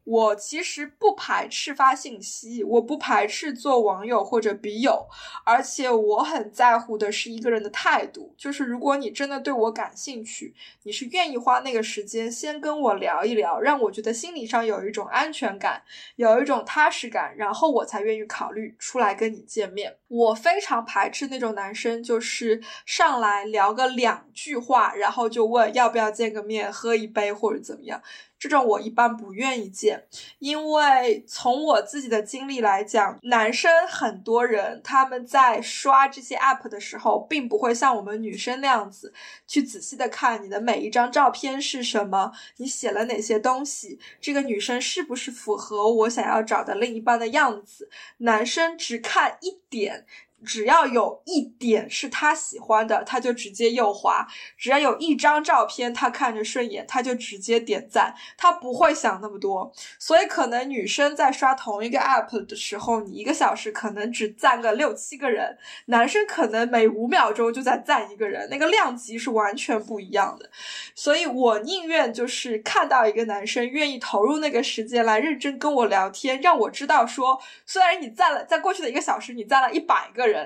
[0.06, 5.08] 我其实不排斥发信息，我不排斥做网友或者笔友，
[5.44, 8.34] 而且我很在乎的是一个人的态度。
[8.38, 15.82] 就是如果你真的对我感兴趣，你是愿意花那个时间先跟我聊一聊，让我觉得心理上有一种安全感，
[16.18, 19.98] 有一种踏实感，然后我才愿意考虑出来跟你见面。
[20.08, 28.00] 我非常排斥那种男生，就是上来聊个两句话，然后就问要不要见个面，喝一杯或者怎么样。
[28.46, 30.04] 这种我一般不愿意见，
[30.38, 39.12] 因为从我自己的经历来讲，男生很多人他们在刷这些 app 的时候，并不会像我们女生那样子
[39.48, 47.90] 去仔细的看你的每一张照片是什么，你写了哪些东西，这个女生是不是符合我想要找的另一半的样子。
[48.18, 50.06] 男生只看一点。
[50.46, 54.26] 只要有一点是他喜欢的，他就直接右滑；
[54.58, 58.14] 只要有一张照片他看着顺眼，他就直接点赞。
[58.38, 70.50] 他不会想那么多，所以可能女生在刷同一个 app 的时候，你一个小时可能只赞个六七个人，男生可能每五秒钟就在赞一个人，那个量级是完全不一样的。
[70.94, 80.35] 所以我宁愿就是看到一个男生愿意投入那个时间来认真跟我聊天，让我知道说，虽然你赞了，在过去的一个小时你赞了一百个人。
[80.36, 80.46] 人，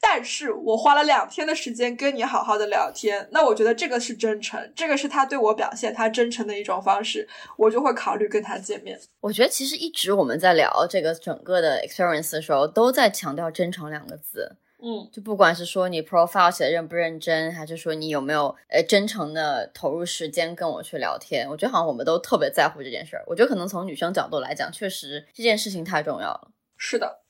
[0.00, 9.00] 但是我花了两天的时间跟你好好的聊天，那我觉得这个是真诚，这个是他对我表现他真诚的一种方式，我就会考虑跟他见面。
[9.20, 14.56] 我觉得其实一直我们在聊这个整个的 experience 的时候，都在强调真诚两个字。
[14.84, 23.22] 嗯，就不管是说你 profile 写的认不认真，还是说你有没有呃真诚的投入时间跟我去聊天，我觉得好像我们都特别在乎这件事儿。
[23.28, 26.48] 我觉得可能从女生角度来讲，确实这件事情太重要了。
[26.76, 27.21] 是的。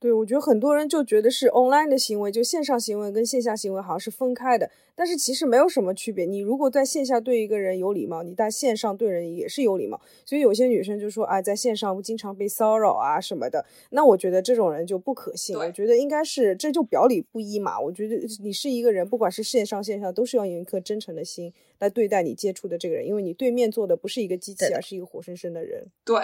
[0.00, 6.24] 对，我觉得很多人就觉得是 online 的行为，就线上行为跟线下行为好像是分开的，但是其实没有什么区别。
[6.24, 10.00] 你如果在线下对一个人有礼貌，你在线上对人也是有礼貌。
[10.24, 15.54] 所以有些女生就说啊，在线上经常被骚扰啊什么的，那我觉得这种人就不可信。
[15.54, 17.78] 我觉得应该是这就表里不一嘛。
[17.78, 21.52] 我觉得你是一个人，不管是线上线下，都是要有一颗真诚的心。
[21.80, 25.84] 来对待你接触的这个人，因为你对面坐的不是一个机器，而是一个活生生的人。
[26.04, 26.22] 对，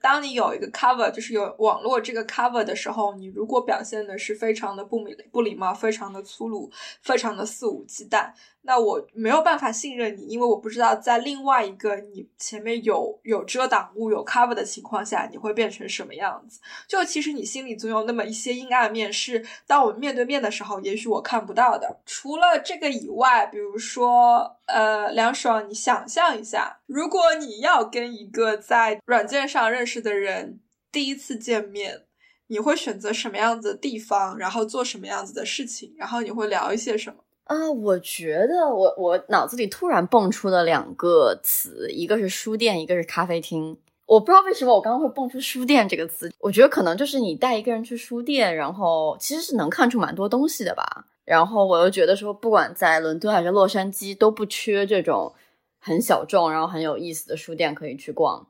[0.00, 6.70] 当你有一个 cover，就是有网络这个 cover 的时候，你如果表现的是非常的不礼不礼貌，非常的粗鲁，
[7.02, 8.32] 非常的肆无忌惮。
[8.66, 16.60] 那我没有办法信任你，因为我不知道在另外一个你前面有有遮挡物、有 cover 的情况下，你会变成什么样子。
[16.88, 22.00] 就其实你心里总有那么一些阴暗面，是当我们面对面的时候，也许我看不到的。
[22.06, 30.58] 除了这个以外，比如说，呃，梁爽，你想象一下，如果你要跟一个在软件上认识的人
[30.90, 32.04] 第一次见面，
[32.46, 37.23] 你会选择什么样子的地方，然后做什么样子的事情，然后你会聊一些什么？
[37.44, 43.76] 啊，我觉得我我脑子里突然蹦出了两个词，一个是书店，一个是咖啡厅。
[44.06, 51.06] 我不知道为什么我刚刚会蹦出书店这个词，我觉得可能就是你带一个人去书店，然后其实是能看出蛮多东西的吧。
[51.24, 55.32] 然后我又觉得说，不管在伦敦还是洛杉矶，都不缺这种
[55.78, 58.46] 很小众然后很有意思的书店可以去逛。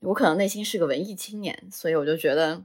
[0.00, 2.60] 我可能内心是个文艺青年，所以我就觉得，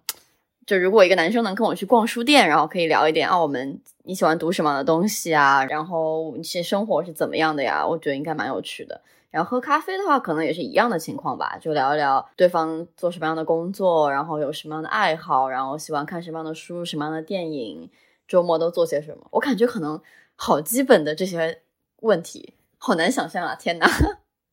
[0.65, 7.85] 就如果一个男生能跟我去逛书店，然后可以聊一点啊，我们你喜欢读什么样的东西啊，然后一些生活是怎么样的呀？
[7.85, 9.01] 我觉得应该蛮有趣的。
[9.29, 17.89] 然后喝咖啡的话，可能也是一样的情况吧，就聊一聊对方做什么样的工作，然后有什么样的爱好，然后喜欢看什么样的书、什么样的电影，
[18.27, 19.25] 周末都做些什么。
[19.31, 20.01] 我感觉可能
[20.35, 21.61] 好基本的这些
[22.01, 23.55] 问题，好难想象啊！
[23.55, 23.87] 天哪，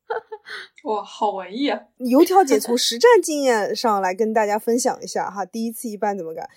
[0.84, 1.80] 哇，好文艺啊！
[1.96, 6.49] 油条姐从 实战经验上来跟大家分享一下哈，第一次一般怎么干？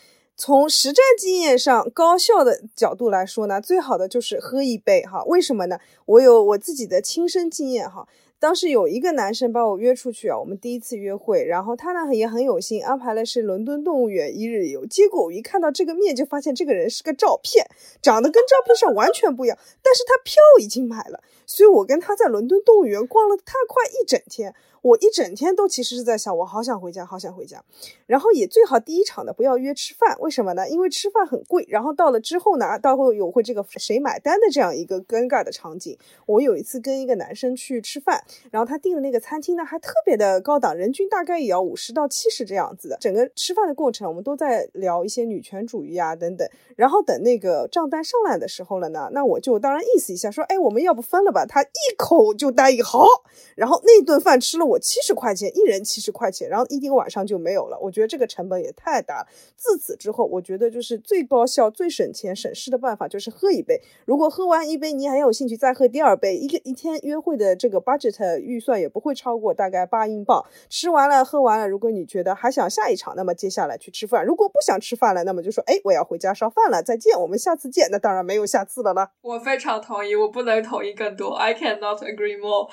[0.43, 5.23] 从实战经验上高效的角度来说呢，最好的就是喝一杯哈。
[5.25, 5.77] 为什么呢？
[6.07, 8.07] 我有我自己的亲身经验哈。
[8.39, 14.83] 当时有一个男生把我约出去啊，我们第一次约会，然后他呢也很有心安排了是伦敦动物园一日游。
[14.87, 17.63] 结果我一看到这个面就发现这个人是个照片，
[18.01, 24.55] 长得跟照片上完全不一样，但是他票已经买了，所以我跟他在伦敦动物园逛了他快一整天。
[24.81, 27.63] 我一整天都其实是在想，我好想回家，好想回家。
[28.07, 30.67] 然后也最好第一场的不要约吃饭，为什么呢？
[30.67, 31.63] 因为吃饭很贵。
[31.69, 35.95] 然后到了之后呢，到会有会这个谁买单的这样一个尴尬的场景。
[36.25, 42.97] 我有一次跟一个男生去吃饭，然后他订的那个餐厅呢还特别的高档，人均大概也要五十到七十这样子的。
[42.99, 46.49] 整个吃饭的过程，我们都在聊一些女权主义啊等等。
[46.75, 51.45] 然后等那个账单上来的时候了呢，那我就当然意思一下说，哎，我们要不分了吧？
[51.45, 53.05] 他一口就答应好。
[53.55, 54.70] 然后那顿饭吃了。
[54.71, 57.77] 我七十块钱，一人七十块钱，然后一天晚上就没有了。
[57.81, 59.27] 我觉得这个成本也太大了。
[59.57, 63.81] 自此之后，我觉得就是最高效、最省钱、省事的办法就是喝一杯。
[64.05, 70.43] 如果喝完一杯你还有兴趣再喝第二杯，一个一天约会的这个 budget 预算也不会超过大概八英镑。
[70.69, 74.25] 吃完了喝完了，如果你觉得还想下一场，那么接下来去吃饭。
[74.25, 77.89] 如果不想吃饭了，那么就说哎，我要回家烧饭了，再见，我们下次见。
[77.91, 79.11] 那当然没有下次了啦。
[79.21, 81.35] 我非常同意，我不能同意更多。
[81.35, 82.69] I cannot agree more。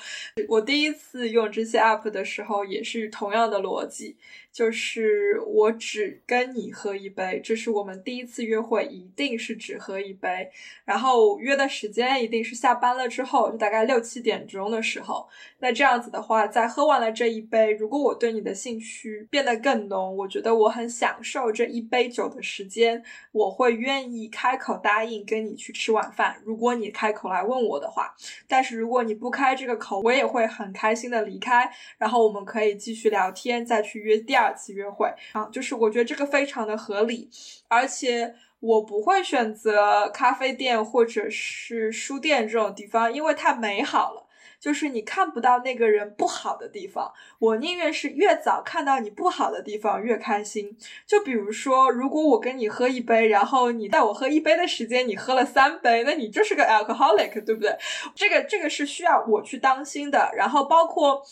[0.47, 1.88] 我第一次用这些。
[1.89, 4.17] Up 的时候也是同样的逻辑。
[4.51, 10.49] 就是我只跟你喝一杯，这是我们第一次约会，一定是只喝一杯。
[10.83, 15.27] 然后约的时间一定是下班了之后，就大概六七点钟的时候。
[15.59, 26.41] 那这样子的话，在喝完了这一杯，如果我对你的兴趣变得更浓，我觉得我很享受这一杯酒的时间，我会愿意开口答应跟你去吃晚饭。
[26.43, 28.13] 如果你开口来问我的话，
[28.47, 31.69] 但是如果你不开这个口，我也会很开心的离开。
[31.97, 34.49] 然后我们可以继续聊天，再去约第二二。
[34.49, 37.29] 二次约会啊，就是我觉得这个非常的合理，
[37.67, 44.25] 而且我不会选择咖啡店或者是书店这种地方，因为太美好了，
[44.59, 47.13] 就是你看不到那个人不好的地方。
[47.37, 50.75] 我宁愿是越早看到你不好的地方越开心。
[51.05, 57.77] 就比如说，如果我跟你喝一杯，然后你带我喝一杯的时间你喝了三杯，那你就是个 alcoholic，对不对？
[58.15, 60.31] 这个这个是需要我去当心的。
[60.35, 61.23] 然后包括。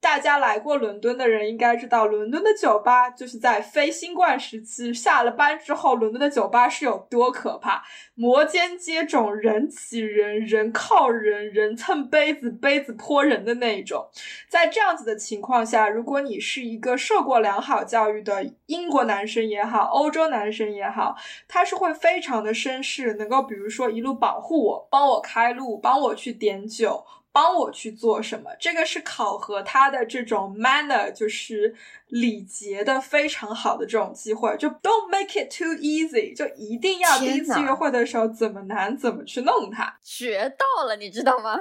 [0.00, 7.82] 大家来过伦敦的人应该知道，伦敦的酒吧就是在非新冠时期下了班之后，伦敦的酒吧是有多可怕，
[8.14, 14.08] 摩肩接踵，人挤人，人靠人，人蹭杯子，杯子泼人的那一种。
[14.48, 21.16] 在这样子的情况下，如果你是一个受过良好教育的英国男生也好，欧洲男生也好，
[21.48, 27.04] 他是会非常的绅士，能够比如说一路保护我，帮我开路，帮我去点酒。
[27.38, 28.50] 帮我去做什么？
[28.58, 31.72] 这个是考核他的这种 manner，就是
[32.08, 34.56] 礼节的非常好的这种机会。
[34.56, 39.96] 就 don't make it too easy，就一定要第一次约会的时候怎么难怎么去弄它。
[40.02, 41.56] 学到了，你知道吗？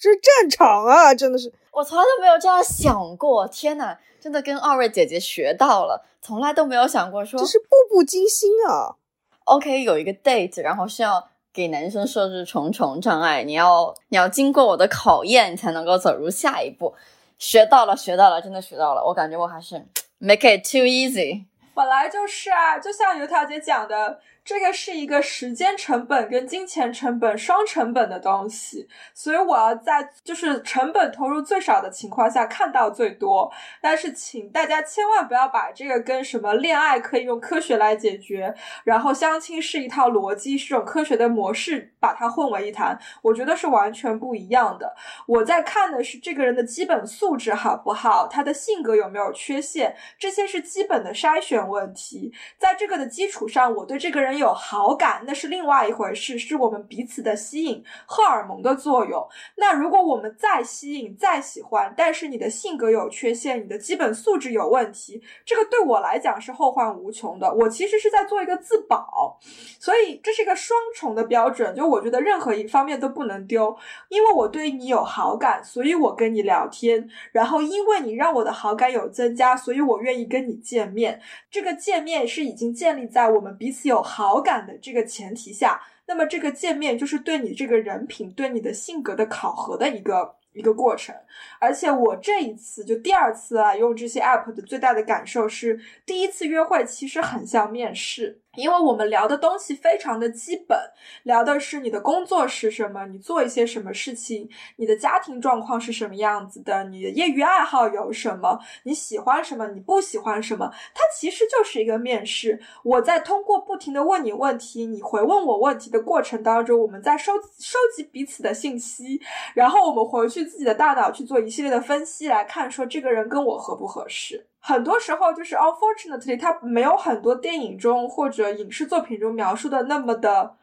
[0.00, 3.46] 这是战场啊，真的是，我从来都没有这样想过。
[3.46, 8.96] 天呐，真的跟二位姐姐学到了，从来都没有想过说这是步步惊心啊。
[9.44, 11.28] OK，有一个 date，然后是要。
[11.52, 16.94] 给男生设置重重障碍，你要你要经过我的考验，你才能够走入下一步。
[17.38, 19.04] 学到了，学到了，真的学到了。
[19.04, 19.84] 我感觉我还是
[20.18, 21.44] make it too easy。
[21.74, 24.20] 本来就是啊，就像油条姐讲的。
[24.50, 33.48] 这个是一个时间成本跟金钱成本双成本的东西，所以我要在就是成本投入最少的情况下看到最多。
[33.80, 44.96] 但是，请大家千万不要把这个跟什么恋爱可以用科学来解决，然后相亲是一套逻辑，是种科学的模式，把它混为一谈，我觉得是完全不一样的。
[45.28, 52.32] 我在看的是这个人的基本素质好不好，他的性格有没有缺陷，这些是基本的筛选问题。
[52.58, 54.39] 在这个的基础上，我对这个人。
[54.40, 59.24] 有好感，那是另外一回事，是我们彼此的吸引，荷尔蒙的作用。
[59.56, 67.52] 那如果我们再吸引、再喜欢，但是你的性格有缺陷，你的基本素质有问题，这个对我来讲是后患无穷的。
[67.54, 69.38] 我其实是在做一个自保，
[69.78, 71.74] 所以这是一个双重的标准。
[71.74, 73.76] 就我觉得任何一方面都不能丢，
[74.08, 81.20] 因为我对你有好感，所以我跟你聊天，然后因为你让我的好感有增加，所以我愿意跟你见面。
[81.50, 91.14] 这个见面是已经建立在我们彼此有好好感的这个前提下，那么这个见面就是对你这个人品、对你的性格的考核的一个一个过程。
[91.58, 98.38] 而且我这一次就第二次啊，用这些 app 的最大的感受是，第一次约会其实很像面试。
[98.56, 100.76] 因为我们聊的东西非常的基本，
[101.22, 112.60] 聊的是你的工作是什么，你做一些什么事情，你的家庭状况是什么样子的，你的业余爱好有什么，你喜欢什么，你不喜欢什么，它其实就是一个面试。
[112.82, 119.20] 我在通过不停的问你问题，你回问我问题的过程当中，我们在收收集彼此的信息，
[119.54, 124.49] 然后我们回去自己的大脑去做一系列的分析，来看说这个人跟我合不合适。
[124.60, 130.56] 很多时候就是 unfortunately，它没有很多电影中或者影视作品中描述的那么的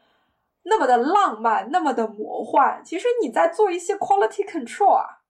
[0.62, 2.80] 那么的浪漫，那么的魔幻。
[2.84, 5.20] 其实你在做一些 quality control 啊，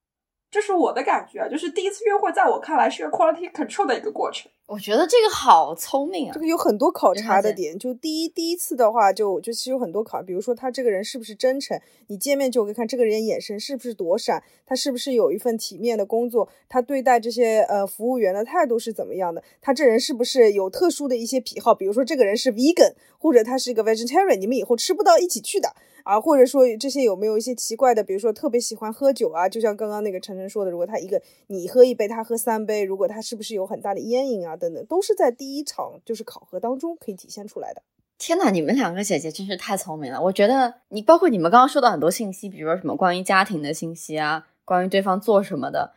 [0.51, 4.51] 这是我的感觉，就是第一次约会在我看来是一个 quality control 的一个过程。
[4.69, 6.33] 我觉得这个好聪明啊！
[6.35, 7.79] 这个有很多考察的点。
[7.79, 25.75] 就第一第一次的话，就就其实有很多考，比如说他这个人是不是真诚，你见面就可以看这个人眼神是不是躲闪，他是不是有一份体面的工作，他对待这些呃服务员的态度是怎么样的，他这人是不是有特殊的一些癖好，比如说这个人是 vegan，或者他是一个 vegetarian，你们以后吃不到一起去的。
[26.05, 37.83] 啊，或者说这些有没有一些奇怪的，比如说特别喜欢喝酒啊，就像刚刚那个晨晨说的，如果他一个你喝一杯，他喝三杯，如果他是不是有很大的烟瘾啊等等，都是在第一场就是考核当中可以体现出来的。
[38.19, 40.21] 天呐，你们两个姐姐真是太聪明了！
[40.21, 45.93] 我觉得你包括你们刚刚说的很多信息，比如说什么关于家庭的信息啊，关于对方做什么的，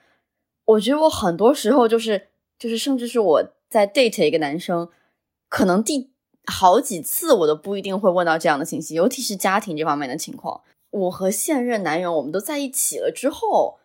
[0.66, 2.28] 我觉得我很多时候就是
[2.59, 4.88] 就是，甚至是我在 date 一个男生，
[5.49, 6.12] 可能第。
[6.47, 10.62] 好几次我都不一定会问到这样的信息，尤其是家庭这方面的情况。
[10.89, 13.78] 我和现任男友我们都在一起了之后，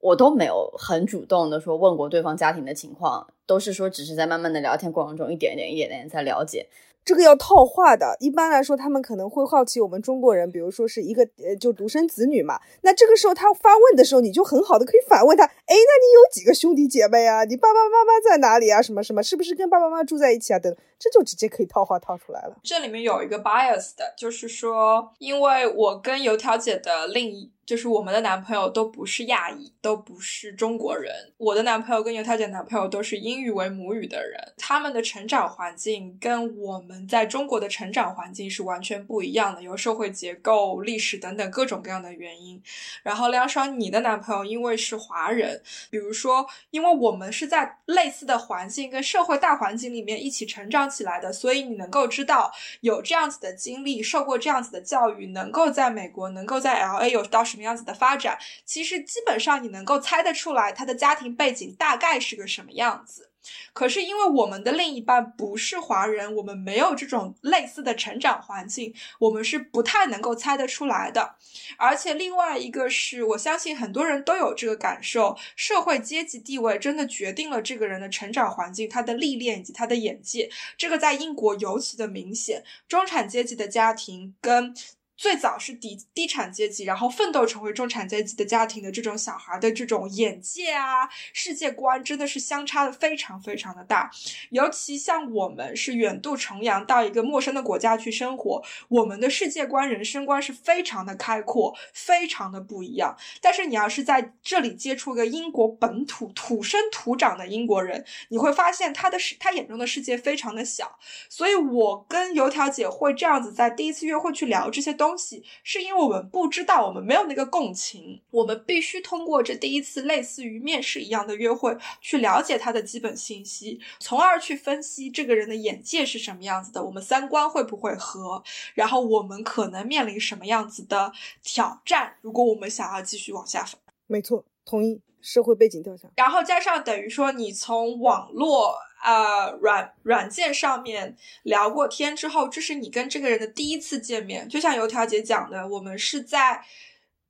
[0.00, 6.66] 我都没有很主动的说问过对方家庭的情况，都是说只是在慢慢的聊天过程中一点一点一点点在了解。
[7.02, 12.60] 这个要套话的，一般来说，他们可能会好奇我们中国人，比如说是一个呃，就独生子女嘛。
[12.82, 17.44] 那这个时候他发问的时候，你就很好的可以反问他，哎，那你有几个兄弟姐妹啊？
[17.44, 18.82] 你爸爸妈妈在哪里啊？
[18.82, 20.58] 什么什么，是不是跟爸爸妈妈住在一起啊？
[20.58, 22.56] 等，这就直接可以套话套出来了。
[22.62, 27.50] 这里面有一个 bias 的，就是说，因为我跟油条姐的另一。
[27.70, 31.14] 就是我们的男朋友都不是亚裔，都不是中国人。
[31.36, 42.60] 我的男朋友跟犹太姐男朋友都是英语为母语的人，他们的成长环境跟我们在中国的成长环境是完全不一样的，有社会结构、历史等等各种各样的原因。
[43.04, 52.50] 然后梁爽，你的男朋友因为是华人，比如说，因为我们是在类似的环境跟社会大环境里面一起成长起来的，所以你能够知道
[52.80, 63.28] 有这样子的经历，受过这样子的教育，能够在美国，能够在 L A 有到什什么样子的发展，其实基本上你能够猜得出来，他的家庭背景大概是个什么样子。
[63.74, 71.34] 可是因为我们的另一半不是华人，我们没有这种类似的成长环境，我们是不太能够猜得出来的。
[71.76, 80.50] 而且另外一个是我相信很多人都有这个感受，社会阶级地位真的决定了这个人的成长环境、他的历练以及他的眼界。
[80.78, 84.74] 这个在英国尤其的明显，中产阶级的家庭跟。
[85.20, 94.10] 最早是低低产阶级，然后奋斗成为中产阶级的家庭的这种小孩的这种眼界啊、世界观，真的是相差的非常非常的大。
[94.48, 103.14] 尤其像我们是远渡重洋到一个陌生的国家去生活，我们的世界观、人生观是非常的开阔，非常的不一样。
[103.42, 110.98] 但是你要是在这里接触一个英国本土土生土长的英国人，你会发现他的世他眼中的世界非常的小。
[111.28, 115.09] 所以我跟油条姐会这样子在第一次约会去聊这些东。
[115.10, 128.40] 东西是因为我们不知道，我们没有那个共情，我们必须通过这第一次类似于面试一样的约会，去了解他的基本信息，从而去分析这个人的眼界是什么样子的，我们三观会不会合，
[128.74, 133.76] 然后我们可能面临什么样子的挑战，如果我们想要继续往下走。
[134.06, 138.76] 没错，同意社会背景调查，然后加上等于说你从网络。
[139.02, 144.48] 呃，软软件上面聊过天之后，这是你跟这个人的第一次见面。
[144.48, 146.62] 就像油条姐讲的，我们是在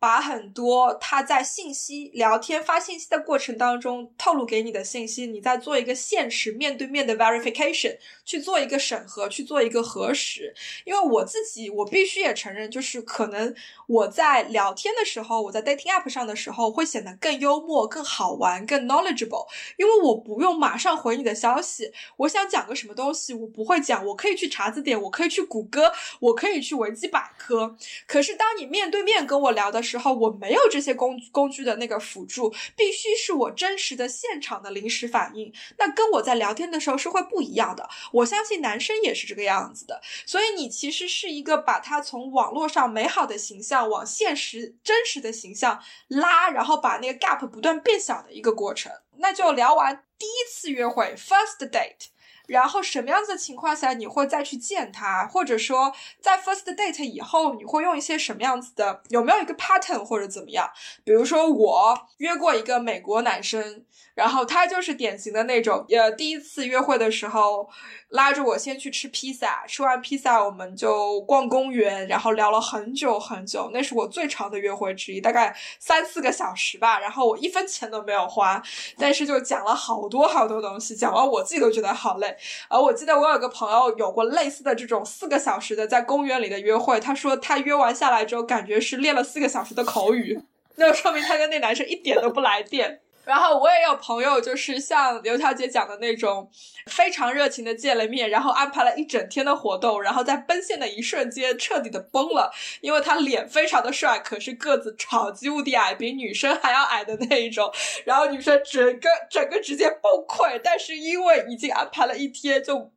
[0.01, 10.55] 把很多他在信息聊天发信息的过程当中透露给你的信息，你在做一个现实面对面的 verification，去做一个审核，去做一个核实。
[10.84, 13.55] 因为我自己，我必须也承认，就是可能
[13.86, 19.46] 我在聊天的时候，我在 dating app 上的时候，会显得更幽默、更好玩、更 knowledgeable，
[19.76, 27.76] 因为我不用马上回你的消息，我想讲个什么东西，我不会讲，我可以去查字典，我可以去谷歌，我可以去维基百科。
[28.07, 35.53] 可是当你面对面跟我聊的时时候，我没有这些工工具的那个辅助，必须是我真实的现场的临时反应。
[35.78, 37.88] 那跟我在聊天的时候是会不一样的。
[38.12, 40.01] 我相信男生也是这个样子的。
[40.24, 48.93] 所以你其实是一个把他从网络上美好的形象往现实真实的形象拉，然后把那个 gap 不断变小的一个过程。
[49.16, 52.07] 那就聊完第一次约会 first date。
[52.51, 59.03] 然后什么样子的情况下你会再去见他，或者说在 first date 以后你会用一些什么样子的？
[59.09, 60.68] 有没有一个 pattern 或者怎么样？
[61.05, 63.84] 比如说我约过一个美国男生，
[64.14, 67.70] 然后他就是典型的那种，呃，第一次约会的时候
[68.09, 76.98] 拉着我先去吃披萨，吃完披萨我们就逛公园，然后聊了很久很久，那是我最长的约会之一，大概三四个小时吧。
[76.98, 78.61] 然后我一分钱都没有花，
[78.98, 82.36] 但是就讲了好多好多东西，讲完我自己都觉得好累。
[82.68, 90.41] 啊我记得我有个朋友有过类似的这种四个小时的在公园里的约会，他说他约完下来之后，感觉是练了四个小时的口语，
[90.76, 93.01] 那说明他跟那男生一点都不来电。
[93.24, 96.50] 然后我也有朋友，就是像刘小姐讲的那种，
[96.86, 102.50] 非常热情的见了面，然后安排了一整天的活动，然后在奔现的一瞬间彻底的崩了，
[102.80, 107.70] 因为他脸非常的帅，可是个子超级无敌矮，比女生还要矮的那一种，
[108.04, 112.90] 然后女生整个整个直接崩溃，但是因为已经安排了一天，就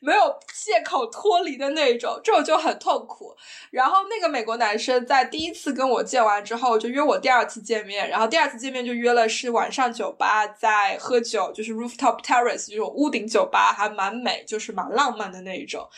[0.00, 3.34] 没有借口脱离的那种，这种就很痛苦。
[3.70, 9.69] 然后那个美国男生在第一次跟我见完之后，就约我第二次见面，然后第二次见面就约了是晚。
[9.70, 15.88] 上酒吧在喝酒，就是 rooftop terrace 这种屋顶酒吧，还蛮美，就是蛮浪漫的那一种。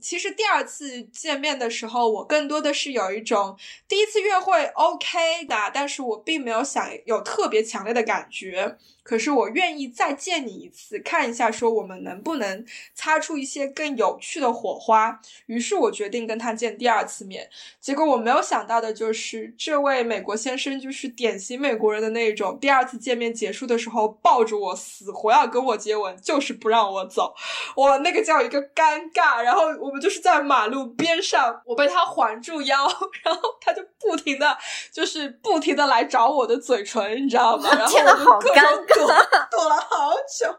[0.00, 3.56] 其实第二次见面的时候，我更多的是有一种
[3.88, 8.76] 第一次约会 OK 的，但是我并没有想有特别强烈的感觉。
[9.02, 15.20] 可是我愿意再见你一次，看一下说我们能不能擦出一些更有趣的火花。
[15.46, 17.48] 于是我决定跟他见第二次面。
[17.80, 27.34] 结果我没有想到的就是，这位美国先生就是典型美国人的那种，第二次见面结束的时候抱着我死活要跟我接吻，就是不让我走。
[27.74, 29.42] 我那个叫一个尴尬。
[29.42, 32.86] 然后我们就是在马路边上，我被他环住腰，
[33.24, 34.56] 然后他就不停的
[34.92, 37.70] 就是不停的来找我的嘴唇，你知道吗？
[37.74, 38.86] 然后我就各种。
[38.94, 39.06] 躲
[39.50, 40.54] 躲了好久，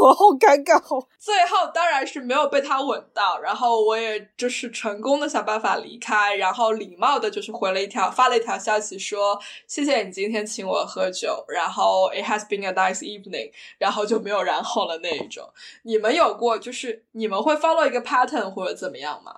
[0.00, 1.06] 我好尴尬哦。
[1.18, 15.48] 最后当然是没有被他吻到，然后我也就是成功的想办法离开，然后礼貌的就是回了一条发了一条消息说谢谢你今天请我喝酒，然后 it has been a nice evening，然后就没有然后了那一种。
[15.82, 19.32] 你们有过就是你们会 follow 一个 pattern 或者怎么样吗？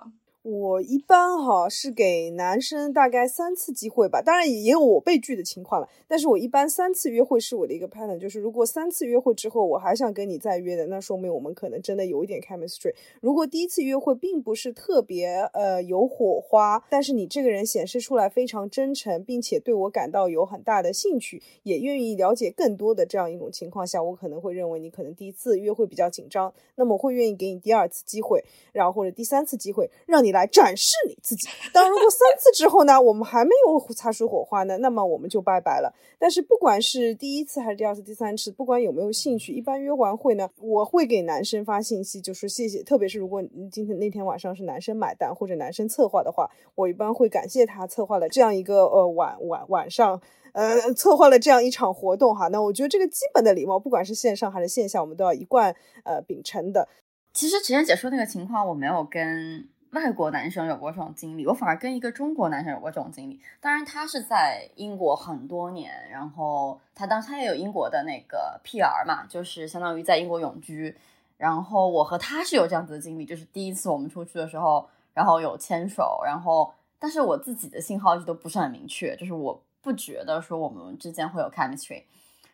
[0.49, 5.89] 我一般哈是给男生大概三次机会吧，当然也有我被拒的情况了。
[6.07, 12.93] 但是我一般三次约会是我的一个 pattern，就是如果三次约会之后我还想跟你再约的，那说明我们可能真的有一点 chemistry。
[13.19, 28.41] 如果第一次约会并不是特别呃有火花，但是你这个人显示出来非常真诚，并且对我感到有很大的兴趣，也愿意了解更多的这样一种情况下，我可能会认为你可能第一次约会比较紧张，那么会愿意给你第二次机会，
[28.71, 30.36] 然后或者第三次机会让你来。
[30.37, 31.47] 来展示你自己。
[31.73, 35.93] 当如果三次之后呢， 我们还没有擦出火花呢，那么我们就拜拜了。
[36.19, 42.83] 但是不管是第一次还是第二次、第三次，不管有没有兴趣，一般约完会呢，我会给男生发信息，就说谢谢。
[42.83, 50.21] 特别是如果今天那天晚上是男生买单或者男生策划的话，我一般会感谢他策划了这样一个呃晚晚晚上，
[50.53, 52.47] 呃策划了这样一场活动哈。
[52.47, 56.87] 那我觉得这个基本的礼貌，不管是线上还是线下，我们都要一贯呃秉承的。
[57.33, 59.67] 其实之前姐说那个情况，我没有跟。
[59.97, 63.41] 外国男生有过这种经历，我反而跟一个中国男生有过这种经历。
[63.59, 70.95] 当然，他是在英国很多年，然后他当时他也有英国的那个 PR 嘛，就是相当于在英国永居。
[71.35, 82.03] 然后我和他是有这样子的经历，就是第一次我们出去的时候，然后有牵手，然后但是我自己的信号一直都不是很明确，就是我不觉得说我们之间会有 chemistry。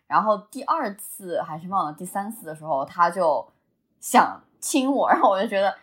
[0.08, 3.46] 然后第二次还是忘了第三次的时候，他就
[4.00, 5.76] 想亲我，然后我就觉得。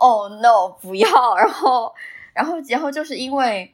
[0.00, 1.36] 哦，no，不要。
[1.36, 1.94] 然后，
[2.32, 3.72] 然后，然后就是因为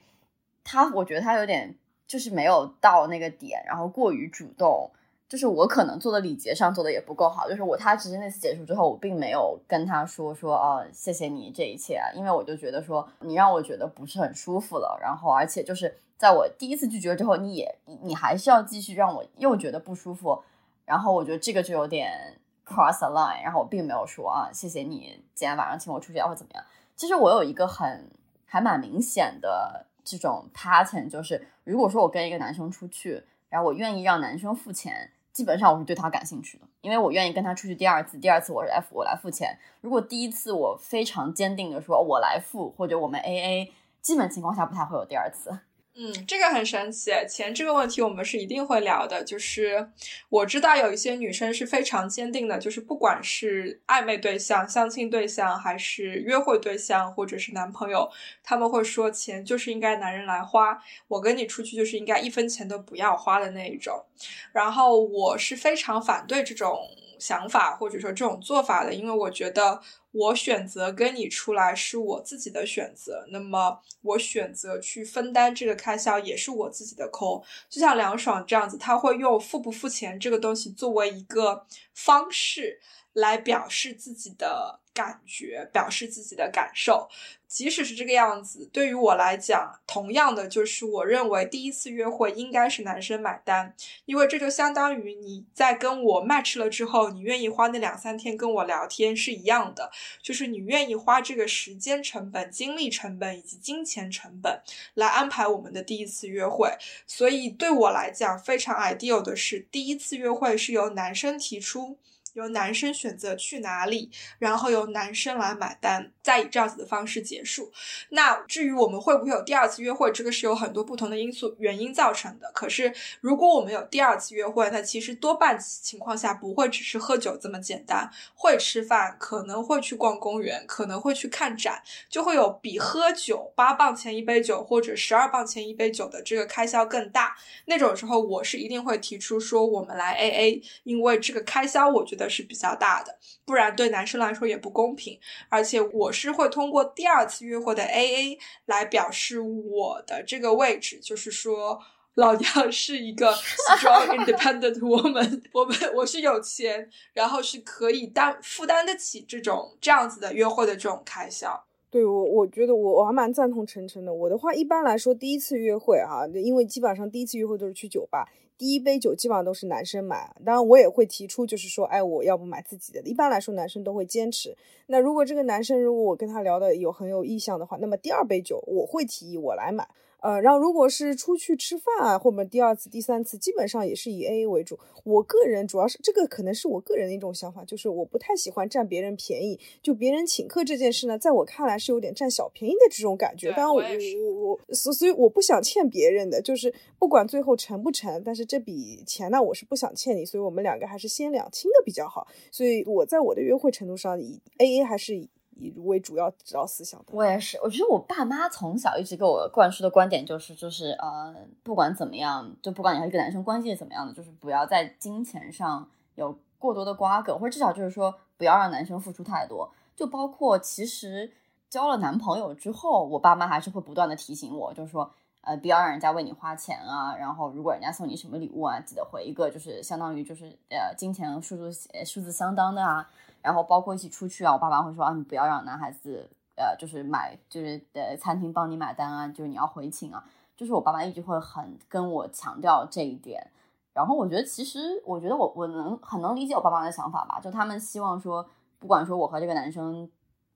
[0.65, 1.75] 他，我觉得他有点
[2.07, 4.91] 就是没有到那个点，然后过于主动，
[5.29, 20.43] 就是我可能做的礼节上做的也不够好，就是我他直接那次结束之后，我并没有跟他说说哦谢谢你这一切，因为我就觉得说你让我觉得不是很舒服了，然后而且就是在我第一次拒绝之后，你也你还是要继续让我又觉得不舒服，
[20.85, 26.65] 然后我觉得这个就有点 cross a line，然后我并没有说啊谢谢你今天晚上请我出去或怎么样。
[26.97, 28.11] 其实我有一个很
[28.45, 39.59] 还蛮明显的这种 pattern，就是如果说我跟一个男生出去，然后我愿意让男生付钱，基本上我是对他感兴趣的，因为我愿意跟他出去第二次，第二次我是 F 我来付钱。
[39.81, 45.59] 如果第一次我非常坚定的说我来付或者我们 AA，基本情况下不太会有第二次。
[45.99, 47.11] 嗯，这个很神奇。
[47.27, 49.25] 钱这个问题我们是一定会聊的。
[49.25, 49.89] 就是
[50.29, 58.11] 我知道有一些女生是非常坚定的，就是不管是暧昧对象、相亲对象，还是约会对象，或者是男朋友，
[58.45, 60.79] 他们会说钱就是应该男人来花。
[61.09, 64.05] 我跟你出去就是应该一分钱都不要花的那一种。
[64.53, 66.79] 然后我是非常反对这种
[67.19, 69.81] 想法或者说这种做法的，因为我觉得。
[70.17, 77.43] 我选择跟你出来是我自己的选择，那么我选择去分担这个开销也是我自己的空。
[77.69, 82.81] 就像梁爽这样子，他会用付不付钱这个东西作为一个方式
[83.13, 84.81] 来表示自己的。
[84.97, 87.07] 感觉表示自己的感受，
[87.49, 93.75] 即使是这个样子，对于我来讲，同样的就是我认为第一次约会应该是男生买单，
[94.05, 99.91] 因为这就相当于你在跟我 match 了之后，你愿意花那两三天跟我聊天是一样的，
[100.21, 104.61] 就是你愿意花这个时间成本、精力成本以及金钱成本
[104.95, 106.77] 来安排我们的第一次约会，
[107.07, 111.99] 所以对我来讲非常 ideal 的是第一次约会是由男生提出。
[112.37, 117.73] 由男生选择去哪里，然后由男生来买单，再以这样子的方式结束。
[118.11, 122.51] 那至于我们会不会有第二次约会，这个是有很多不同的因素原因造成的。
[122.53, 137.35] 可是如果我们有第二次约会，那其实多半情况下不会只是喝酒这么简单，会吃饭，可能会去逛公园，可能会去看展，就会有比喝酒八磅钱一杯酒或者十二磅钱一杯酒的这个开销更大。
[137.65, 142.26] 那种时候，我是一定会提出说我们来 A A，因为这个开销我觉得。
[142.29, 145.19] 是比较大的，不然对男生来说也不公平。
[145.49, 151.81] 而且我是会通过第二次约会的 AA 来表示我的这个位置，就是说
[152.15, 161.65] 老娘是一个 strong independent woman， 我们我是有钱，然后是可以担负担得起这种这样子的约会的这种开销。
[161.89, 164.13] 对我，我觉得我我还蛮赞同晨晨的。
[164.13, 168.27] 我的话一般来说，第一次约会啊，因为基本上第一次约会都是去酒吧。
[168.59, 173.01] 第一杯酒基本上都是男生买，当然我也会提出，就是说，哎，我要不买自己的。
[173.03, 174.57] 一般来说，男生都会坚持。
[174.87, 179.87] 那如果这个男生如果我跟他聊的有很有意向的话，那么第二杯酒我会提议我来买。
[180.21, 184.79] 呃，然后如果是出去吃饭啊，或者第二次、第三次，基本上也是以 A A 为主。
[185.05, 189.61] 我个人主要是这个，可能是我个人的一种想法，就是我不太喜欢占别人便宜。
[189.83, 193.53] 就别人请客这件事呢，在我看来是有点占小便宜的这种感觉。
[193.53, 202.27] 当然，我我我所所以我不想欠别人的，就是不管最后成不成，但是这笔钱呢，我是不想欠你，所以我们两个还是先两清的比较好。
[202.51, 205.31] 所以我在我的约会程度上，以 A A 还是以。
[205.59, 207.59] 以为主要指导思想的，我也是。
[207.63, 219.71] 我觉得我爸妈从小一直给我灌输的观点就是，就是呃，不管怎么样，就不管你和一个男生关系是怎么样的，就是不要在金钱上有过多的瓜葛，或者至少就是说，不要让男生付出太多。
[219.95, 221.33] 就包括其实
[221.71, 227.17] 交了男朋友之后，我爸妈还是会不断的提醒我，就是说，呃，不要让人家为你花钱啊。
[227.17, 231.73] 然后如果人家送你什么礼物啊，记得回一个就是相当于就是呃金钱数字
[232.05, 233.09] 数字相当的啊。
[233.47, 240.25] 然后包括一起出去啊，我爸爸会说啊，你不要让男孩子，呃，就是买，就是呃，餐厅帮你买单啊，就是你要回请啊，
[240.57, 243.53] 就是我爸爸一直会很跟我强调这一点。
[243.93, 248.45] 然后我觉得，其实我觉得我我能很能理解我爸妈的想法吧，就他们希望说，
[248.81, 250.11] 不管说我和这个男生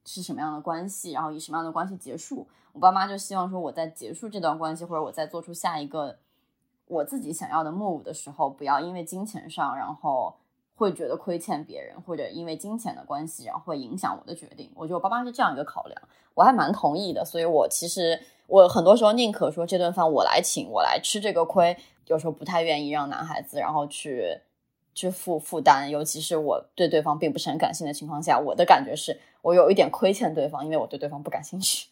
[0.05, 6.19] 是什么样的关系，然后以什么样的关系结束，我爸妈就希望说我在结束这段关系，或者我在做出下一个
[6.87, 10.35] 我自己想要的 move 的时候，不要因为金钱上，然后。
[10.81, 14.73] 会觉得亏欠别人，或者因为金钱的关系，然后会影响我的决定。
[14.75, 16.03] 我觉得我爸妈是这样一个考量，
[16.33, 17.23] 我还蛮同意的。
[17.23, 21.77] 所以，我其实我很多时候宁可说这顿饭我来请，我来吃这个亏，
[22.07, 24.41] 有时候不太愿意让男孩子然后去
[24.95, 25.91] 去负负担。
[25.91, 31.89] 尤其是我对对方并不是很感兴趣的情况下，我的感觉是我有一点亏欠对方，因为我对对方不感兴趣。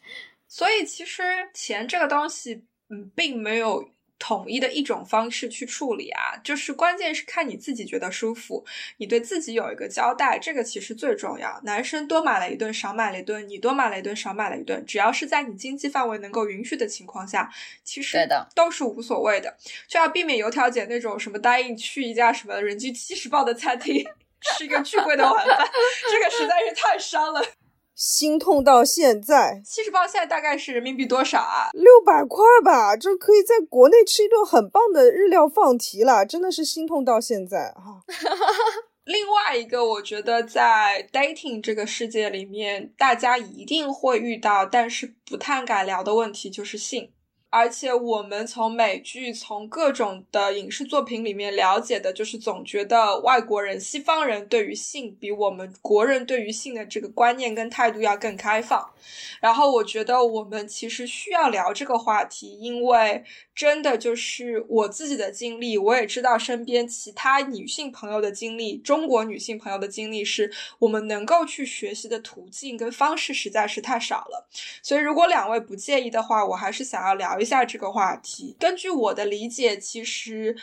[0.47, 1.21] 所以，其实
[1.53, 3.85] 钱这个东西，嗯，并没有。
[4.19, 8.65] 统一的一种方式去处理啊，就是关键是看你自己觉得舒服，
[8.97, 11.59] 你对自己有一个交代，这个其实最重要。
[11.63, 17.49] 男生多买了一顿，少买了一顿，你多买了一顿，少买了一顿，只要是在你经济范围能够允许的情况下，
[17.83, 19.55] 其实都是无所谓的。
[19.87, 24.05] 就要避免油条姐那种什么答应去一家什么人均七十磅的餐厅
[24.57, 25.57] 吃一个巨贵的晚饭，
[26.11, 27.41] 这个实在是太伤了。
[27.99, 31.67] 心痛到现在，七十磅现在大概是人民币多少啊？
[31.73, 38.01] 六百块吧，这可以在国内吃一顿很棒的日料放题了，真的是心痛到现在哈。
[39.03, 47.11] 另外一个，我觉得在 dating 这个世界里面，大家一定会遇到，但是不太敢聊的问题就是性。
[47.51, 58.87] 而且我们从美剧、从各种的影视作品里面了解的，就是总觉得外国人、西方人对于性比我们国人对于性的这个观念跟态度要更开放。
[59.41, 63.23] 然后我觉得我们其实需要聊这个话题，因为
[63.59, 70.49] 真的就是我自己的经历，我也知道身边其他女性朋友的经历，中国女性朋友的经历，是
[70.79, 74.47] 我们能够去学习的途径跟方式实在是太少了。
[74.81, 77.37] 所以如果两位不介意的话，我还是想要聊。
[77.37, 80.55] 一下这个话题，根据我的理解，其实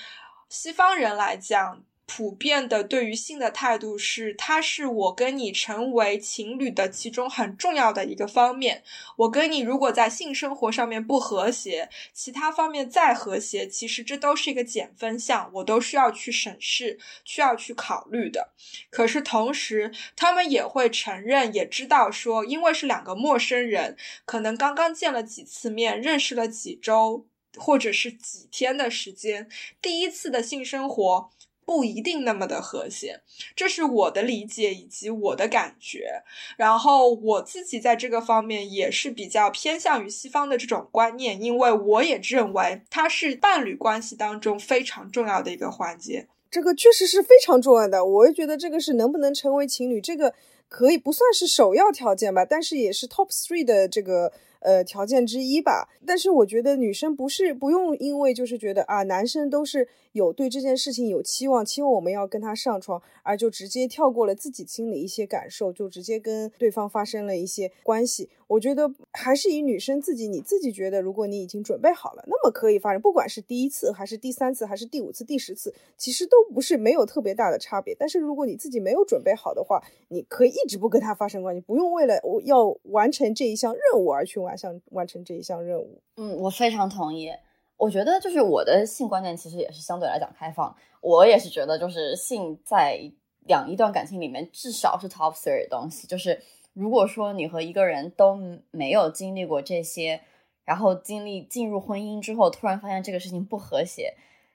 [0.49, 1.82] 西方人来讲。
[2.07, 8.85] 普遍的对于性的态度是，它是我跟你成为情侣的其中很重要的一个方面。
[9.17, 18.53] 我跟你如果在性生活上面不和谐，其他方面再和谐，其实这都是一个减分项，我都需要去审视，需要去考虑的。
[18.89, 27.27] 可是同时，他们也会承认，也知道说，因为是两个陌生人，可能刚刚见了几次面，认识了几周
[27.57, 29.49] 或者是几天的时间，
[29.83, 31.31] 第一次的性生活。
[31.67, 33.21] 不一定那么的和谐，
[33.57, 36.23] 这是我的理解以及我的感觉。
[36.57, 46.29] 然后我自己在这个方面也是比较偏向于西方的这种观念，因为我也认为它是伴侣关系当中非常重要的一个环节。
[46.49, 50.33] 这个确实是非常重要的，我也觉得这个是能不能成为情侣，这个
[50.69, 54.33] 可以不算是首要条件吧，但是也是 top three 的这个。
[54.67, 55.89] 呃，条件之一吧。
[56.05, 68.29] 但是我觉得女生不是不用因为就是觉得啊，男生都是有对这件事情有期望，期望我们要跟他上床，而就直接跳过了自己心里一些感受，就直接跟对方发生了一些关系。
[68.49, 77.95] 我觉得还是以女生自己，你自己觉得，如果你已经准备好了，那么可以发生，不管是第一次还是第三次还是第五次、第十次，其实都不是没有特别大的差别。
[77.99, 84.56] 但是如果你自己没有准备好的话，你可以一直不跟他发生关系，不用为了我要完成这一项任务而去完。
[84.57, 87.31] 想完成这一项任务，嗯，我非常同意。
[87.77, 90.75] 我觉得就是我的性观念其实也是相对来讲开放。
[91.03, 92.99] 我也是觉得，就是性在
[93.41, 96.07] 两一段感情里面至少是 top three 的东西。
[96.07, 96.41] 就是
[96.73, 98.35] 如果说你和一个人都
[98.71, 100.23] 没有经历过这些，
[100.65, 104.15] 然后经历进入婚姻之后，突然发现这个事情不和谐，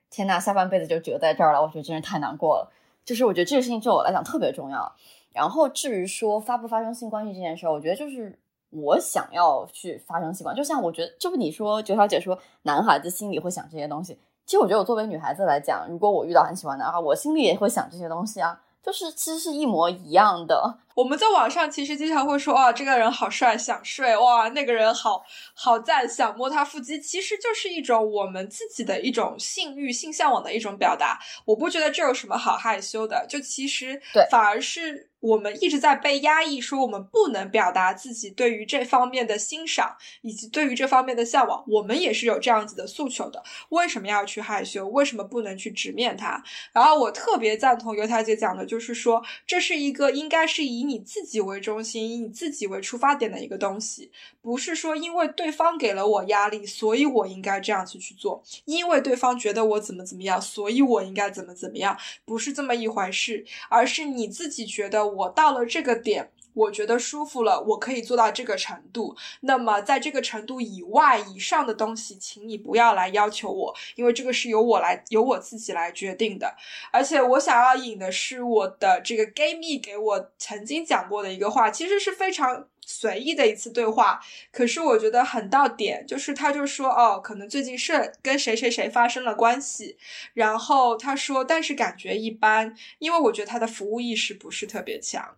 [0.09, 1.61] 天呐，下半辈子就折在这儿了。
[1.61, 2.73] 我觉得真是太难过了。
[3.05, 4.95] 就是我觉得这个事情对我来讲特别重要。
[5.31, 8.39] 然后至于说发不发生性关系这件事儿，我觉得就是。
[8.71, 14.17] 我想要去发生习惯，就像我觉得，就你说九小姐说，男孩子心里会想这些东西。
[14.45, 20.77] 其实我觉得，我作为女孩子来讲，如果我遇到很喜欢的啊，我心里也会想这些东西啊，就是其实是一模一样的。
[20.95, 25.23] 我们在网上其实经常会说，哇，这个人好帅，想睡；哇，那个人好
[25.53, 26.99] 好赞，想摸他腹肌。
[26.99, 31.19] 其实就是一种我们自己的一种性欲、性向往的一种表达。
[31.45, 35.09] 我不觉得这有什么好害羞的，就其实对，反而是。
[35.21, 41.63] 我们一直在被压抑，说我们不能表达自己对于这方面的欣赏，以及对于这方面的向往。
[41.67, 43.43] 我们也是有这样子的诉求的。
[43.69, 44.87] 为什么要去害羞？
[44.87, 46.43] 为什么不能去直面它？
[46.73, 54.11] 然后我特别赞同油条姐讲的，就是说这是一个应该是以以你自己为中心，以你自己为出发点的一个东西，
[54.41, 65.11] 不是说因为对方给了我压力，所以我应该这样子去做；因为对方觉得我怎么怎么样，所以我应该怎么怎么样，不是这么一回事，而是你自己觉得。
[65.11, 69.15] 我到了这个点，我觉得舒服了，我可以做到这个程度。
[69.41, 76.55] 那么，在这个程度以外、以上的东西，请你不要来要求我，因为这个是由我来、由我自己来决定的。
[76.91, 82.67] 而且，我想要引的是我的这个 gay 蜜给我曾经讲过的一个话，其实是非常。
[82.91, 84.19] 随意的一次对话，
[84.51, 89.97] 可是我觉得很到点，就是他就说哦，可能最近是跟谁谁谁发生了关系，
[90.33, 95.35] 然后他说，但是感觉一般，因为我觉得他的服务意识不是特别强，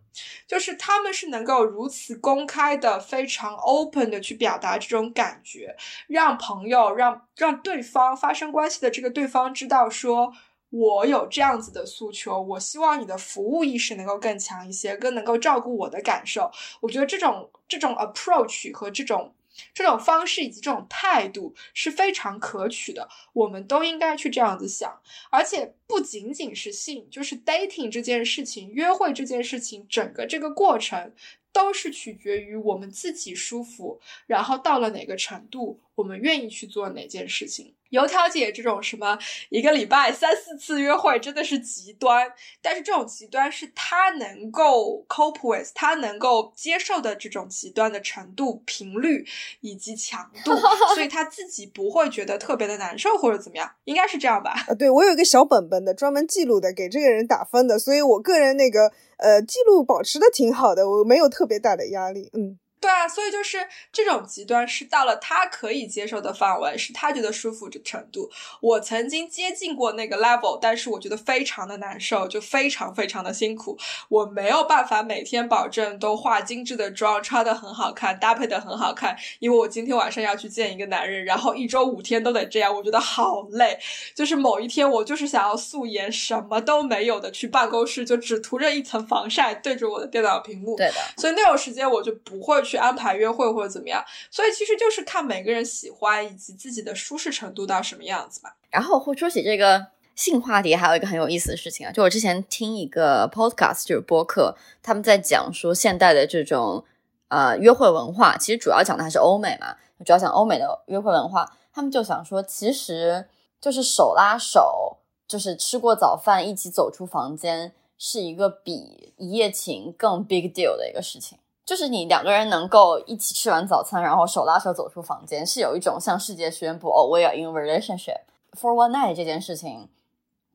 [0.47, 5.75] 就是他们是能够如此公开的、非常 open 的去表达这种感觉，
[6.07, 10.33] 让朋友、让让对方发生关系的这个对方知道说。
[10.75, 16.49] 我有这样子的诉求，我希望你的服务意识能够更强一些，更能够照顾我的感受。
[16.81, 19.35] 我觉得这种这种 approach 和这种
[19.71, 24.99] 这种方式以及这种态度是非常可取的，我们都应该去这样子想。
[25.29, 31.13] 而且不仅仅是性，就是 dating 这件事情，约会这件事情，整个这个过程
[31.51, 37.73] 都是取决于我们自己舒服，然后到了哪个程度，我们愿意去做哪件事情。
[37.89, 39.19] 油条姐这种什么
[39.49, 42.27] 一个礼拜三四次约会真的是极端，
[42.59, 49.23] 但是这种极端是她能够 cope with，她能够接受的这种极端的程度、频率
[49.61, 50.55] 以及强度，
[50.95, 54.55] 所以她自己不会觉得特别的难受或者怎么样，应该是这样吧？
[54.67, 62.57] 啊，对我有一个小本本的，专门记录的，给这个人打分的，所以我个人那个呃记录保持的挺好的，我没有特别大的压力，嗯。
[62.83, 68.29] 对啊，所以就是这种极端是到了他可以接受的范围，是他觉得舒服的程度。
[68.59, 73.77] 我曾经接近过那个 level，但是我觉得非常的难受，就非常非常的辛苦。
[74.09, 83.79] 我没有办法每天保证都化精致的妆，穿的很好看，搭配的很好看，因为我今天晚上要去见一个男人，然后一周五天都得这样，我觉得好累。
[84.13, 90.75] 就是某一天我就是想要素颜，什么都没有的去办公室，就只涂着一层防晒，对着我的电脑屏幕。
[90.75, 92.72] 对的，所以那种时间我就不会去。
[92.73, 98.55] 去安排约会或者怎么样，所以其实就是看每个人喜欢以及自己的舒适程度到什么样子吧。
[98.71, 106.83] 然后会说起这个性话题，还有一个很有意思的事情啊，就我之前听一个 podcast 就是播客，他们在讲说现代的这种
[107.27, 111.47] 呃约会文化，其实主要讲的还是欧美嘛，主要讲欧美的约会文化。
[111.71, 113.27] 他们就想说，其实
[113.61, 114.97] 就是手拉手，
[115.27, 121.37] 就是吃过早饭一起走出房间，是一个比一夜情更 big deal 的一个事情。
[121.65, 129.87] 就是你两个人能够一起吃完早餐，然后手拉手走出房间，是有一种向世界宣布哦，we are in relationship for one night 这件事情，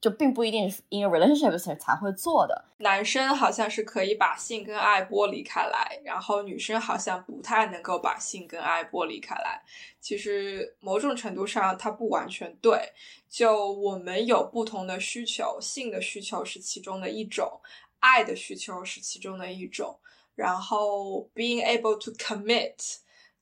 [0.00, 2.66] 就并不一定是 in relationship 才会做的。
[2.80, 9.62] 男生好像是可以把性跟爱剥离开来，然后女生好像不太能够把性跟爱剥离开来。
[10.00, 12.92] 其实某种程度上，它不完全对。
[13.30, 17.60] 就我们有不同的需求，性的需求是其中的一种，
[18.00, 19.98] 爱的需求是其中的一种。
[20.38, 22.76] 然后，being able to commit，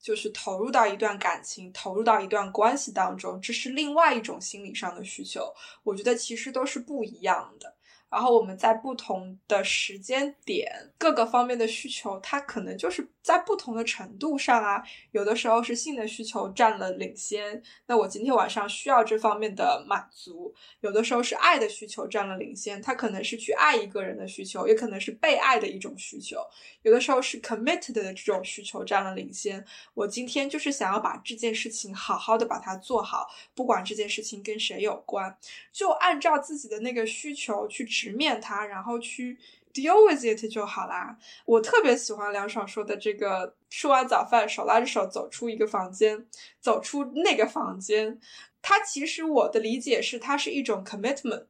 [0.01, 5.53] 就是投入到一段感情，投入到一段关系当中，这是另外一种心理上的需求。
[5.83, 7.76] 我觉得其实都是不一样的。
[8.09, 14.83] 然后我们在不同的时间点，各个方面的需求，它可能就是在不同的程度上啊。
[15.11, 26.39] 有的时候是性的需求占了领先，那我今天晚上需要这方面的满足；有的时候是爱的需求占了领先，它可能是去爱一个人的需求，也可能是被爱的一种需求；
[26.83, 29.63] 有的时候是 committed 的这种需求占了领先。
[29.95, 35.37] 我今天就是想要把这件事情好好的把它做好，不管这件事情跟谁有关，
[35.73, 37.85] 就按照自己的那个需求去。
[37.97, 39.39] 直面它，然后去
[39.73, 41.17] deal with it 就好啦。
[41.47, 46.27] 我特别喜欢梁爽说的这个：吃完早饭，手拉着手走出一个房间，
[46.61, 48.21] 走出那个房间。
[48.61, 51.47] 它其实我的理解是，它是一种 commitment。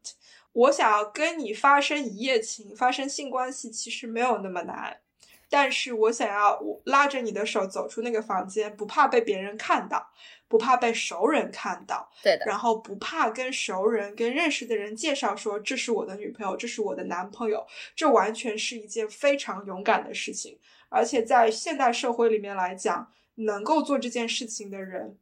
[0.52, 5.00] 我想要跟你发生一夜情，发生性关系，其实没有那么难。
[5.48, 10.10] 但是我想要拉着你的手走出那个房间，不怕被别人看到。
[10.48, 12.44] 不怕被熟人看到，对的。
[12.46, 20.58] 然后不怕跟熟人、跟认识的人介绍说这是我的女朋友，这是我的男朋友，这完全是一件非常勇敢的事情。
[20.88, 25.18] 而且在现代社会里面来讲，能够做这件事情的人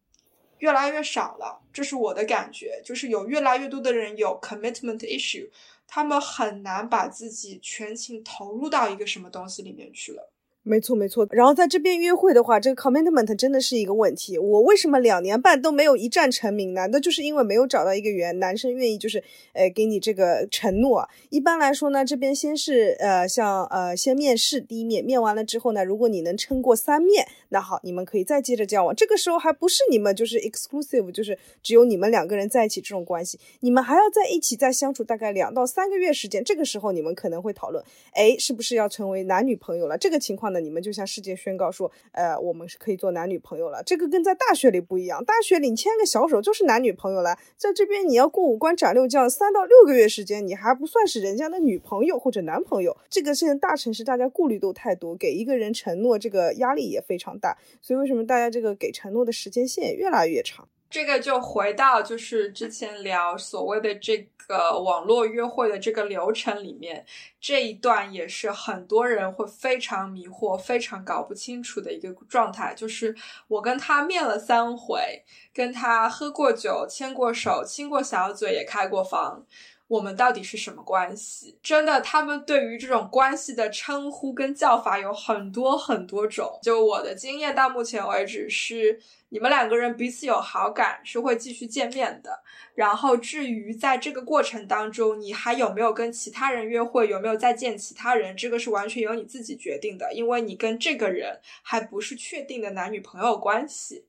[0.58, 2.82] 越来越少了，这是我的感觉。
[2.84, 5.48] 就是有越来越多的人有 commitment issue，
[5.88, 10.33] 他们很难把自己全情投入到一个什么东西里面去了。
[10.66, 14.38] 没错没错，然后在这边约会的话，这个 commitment 真的是一个问题。
[14.38, 16.72] 我为什么两年半都没有一战成名？
[16.72, 21.06] 难道就是因为没有找到一个原男生愿意就是，呃，给你这个承诺？
[21.28, 28.96] 一般来说呢，这边先是呃，像呃，先面试第一面，面完了之后呢，如果你能撑过三面，那好，你们可以再接着交往。
[28.96, 36.42] 这个时候还不是你们就是 exclusive，就是只有你们两个人在一起这种关系，你们还要在一起再相处大概两到三个月时间。
[36.42, 37.84] 这个时候你们可能会讨论，
[38.14, 39.98] 哎，是不是要成为男女朋友了？
[39.98, 40.53] 这个情况。
[40.54, 43.82] 那你们就向世界宣告说，呃，我们是可以做男女朋友了。
[43.84, 47.36] 这个跟在大学里不一样，大学里牵个小手就是男女朋友了。
[47.56, 52.96] 在这边你要过五关斩六将，三到六个月时间，你还不算是人家的女朋友或者男朋友。
[53.10, 57.58] 这个现在大城市大家顾虑都太多，给一个人承诺这个压力也非常大。
[57.82, 60.68] 所以为什么大家这个给承诺的时间线越来越长？
[60.90, 67.04] 这个就回到就是之前聊所谓的这个网络约会的这个流程里面，
[67.40, 72.72] 这一段也是很多人会非常迷惑、非常搞不清楚的一个状态。
[72.74, 73.14] 就是
[73.48, 79.44] 我跟他面了三回，跟他喝过酒、牵过手、亲过小嘴，也开过房。
[79.86, 81.58] 我们到底是什么关系？
[81.62, 86.58] 真的，他们对于这种关系的称呼跟叫法有很多很多种。
[86.62, 88.98] 就我的经验到目前为止是，
[89.34, 92.40] 你们两个人彼此有好感是会继续见面的。
[92.76, 104.04] 然后至于在这个过程当中，你还有没有跟其他人约会，有没有再见其他人，这个是完全由你自己决定的，因为你跟这个人还不是确定的男女朋友关系。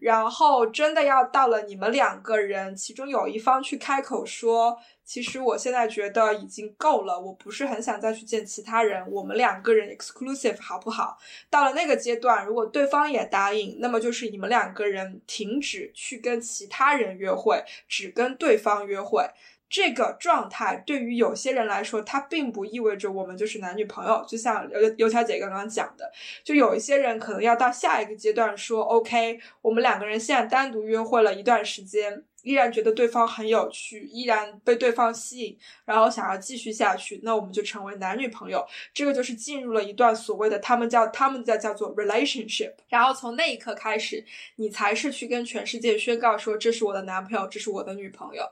[0.00, 4.78] 然后真的要到了你们两个人，其中有一方去开口说。
[5.02, 11.18] 其实我现在觉得已经够了，我不是很想再去见其他人，我们两个人 exclusive 好不好？
[11.50, 19.28] 到了那个阶段，如果对方也答应，那么就是你们两个人停止去跟其他人约会，只跟对方约会。
[19.70, 24.22] 这个状态对于有些人来说，它并不意味着我们就是男女朋友。
[24.28, 26.10] 就像油油条姐刚刚讲的，
[26.42, 32.24] 就有一些人可能要到下一个阶段说，OK，我们两个人现在单独约会了一段时间。
[32.42, 38.66] 依然觉得对方很有趣，依然被对方吸引，然后想要继续下去，那我们就成为男女朋友。
[38.94, 42.72] 这个就是进入了一段所谓的他们叫他们在叫做 relationship。
[42.88, 44.24] 然后从那一刻开始，
[44.56, 48.42] 你才是去跟全世界宣告说这是我的男朋友，这是我的女朋友。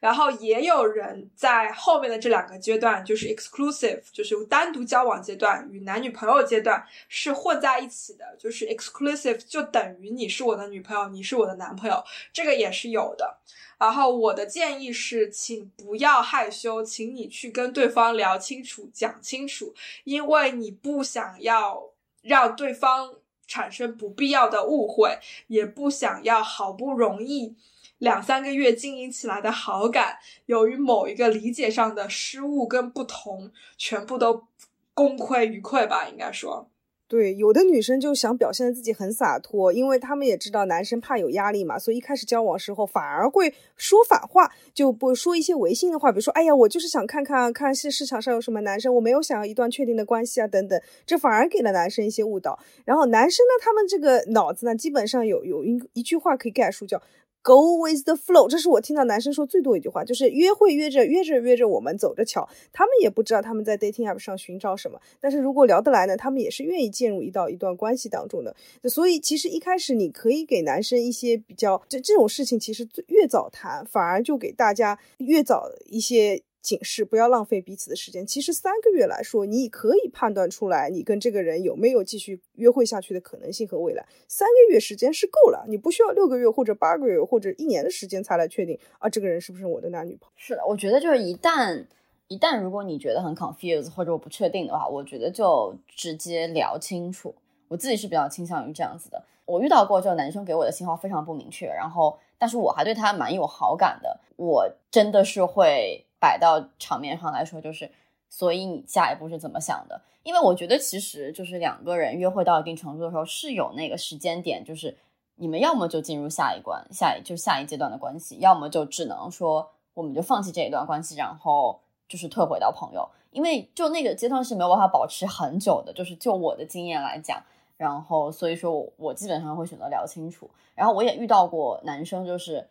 [0.00, 13.33] 然后也有人在后面的这两个阶段，就是 exclusive，就是单独交往阶段与男女朋友阶段是混在一起的，就是 exclusive 就等于你是我的女朋友，你是我的男朋友，这个也是有的。
[13.78, 19.74] 然后我的建议是，请不要害羞，请你去跟对方聊清楚、讲清楚，
[20.04, 21.90] 因为你不想要
[22.22, 23.14] 让对方
[23.46, 25.18] 产生不必要的误会，
[25.48, 27.56] 也不想要好不容易
[27.98, 34.46] 两三个月经营起来的好感，由于某一个理解上的失误跟不同，全部都
[34.94, 36.70] 功亏一篑吧，应该说。
[37.06, 52.58] 对，有的女生就想表现的自己很洒脱，因为她们也知道男生怕有压力嘛，所以一开始交往时候反而会说反话，就不说一些违心的话，比如说，哎呀，我就是想看看看市市场上有什么男生，我没有想要一段确定的关系啊，等等，这反而给了男生一些误导。
[52.86, 57.00] 然后男生呢，他们这个脑子呢，基本上有有一一句话可以概述，叫。
[57.44, 62.48] Go with the flow，这是我听到男生说最多一句话，就是约会约着约着约着，我们走着瞧。
[62.72, 68.56] 他们也不知道他们在 dating app 上寻找什么，但是如果聊得来呢，他们也是愿意进入一到一段关系当中的。
[68.88, 76.42] 所以其实一开始你可以给男生一些比较，这这种事情其实越早谈，反而就给大家越早一些。
[76.64, 78.26] 警示，不要浪费彼此的时间。
[78.26, 84.02] 其实三个月来说，你可以判断出来，你跟这个人有没有继续约会下去的可能性和未来。
[84.26, 90.32] 三个月时间是够了，你不需要六个月或者八个月或者一年的时间才来确定啊，这个人是不是我的男女朋友？
[90.36, 91.84] 是的，我觉得就是一旦
[92.28, 97.34] 一旦如果你觉得很 confused 或者我不确定的话，我觉得就直接聊清楚。
[97.68, 99.22] 我自己是比较倾向于这样子的。
[99.44, 106.06] 我遇到过，就男生给我的信号非常不明确，然后但是我还对他蛮有好感的，我真的是会。
[106.24, 107.90] 摆到场面上来说，就是，
[108.30, 110.00] 所以你下一步是怎么想的？
[110.22, 114.96] 因为我觉得其实就是两个人约会到一定程度的时候，是有那个时间点，就是
[115.34, 123.06] 你们要么就进入下一关，下一就下一阶段的关系，要么就只能说我们就放弃这一段关系，然后就是退回到朋友。
[123.30, 127.42] 因为就那个阶段是没有办法保持很久的，就是就我的经验来讲，
[127.76, 130.48] 然后所以说我我基本上会选择聊清楚。
[130.74, 132.66] 然后我也遇到过男生就是。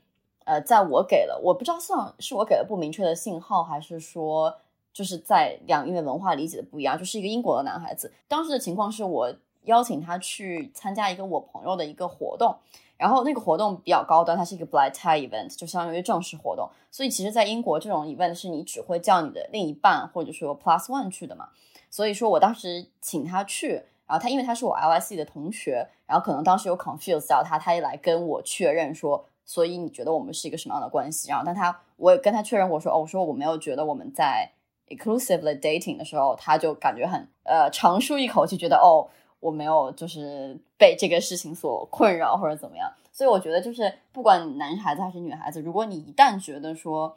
[0.45, 4.57] 呃，在我给了我不知道算是我给了不明确的信号，还是说
[4.91, 8.11] 就是在两因为文化理解的不一样，就是一个英国的男孩子。
[8.27, 9.33] 当时的情况是我
[9.63, 12.55] 邀请他去参加一个我朋友的一个活动，
[12.97, 16.69] 然后那个活动比较高端，它是一个 blind tie event，就相当于正式活动。
[16.91, 21.49] 所以其实，在英国这种 event 是你只会叫你的另一半或者说 plus one 去的嘛。
[21.89, 29.25] 所以说我当时请他去，然后他因为他是我 LSE 的同学，然后可能当时有 confuse 到他，他也来跟我确认说。
[29.45, 31.29] 所以你觉得我们是一个什么样的关系？
[31.29, 34.51] 然后，但他我也跟他确认过，说哦，我说我没有觉得我们在
[34.87, 39.07] exclusively dating 的时候，他就感觉很呃长舒一口气，觉得哦，
[39.39, 42.91] 我没有就是被这个事情所困扰或者怎么样。
[43.11, 47.15] 所以我觉得就是不管男孩子还是女孩子，如果你一旦觉得说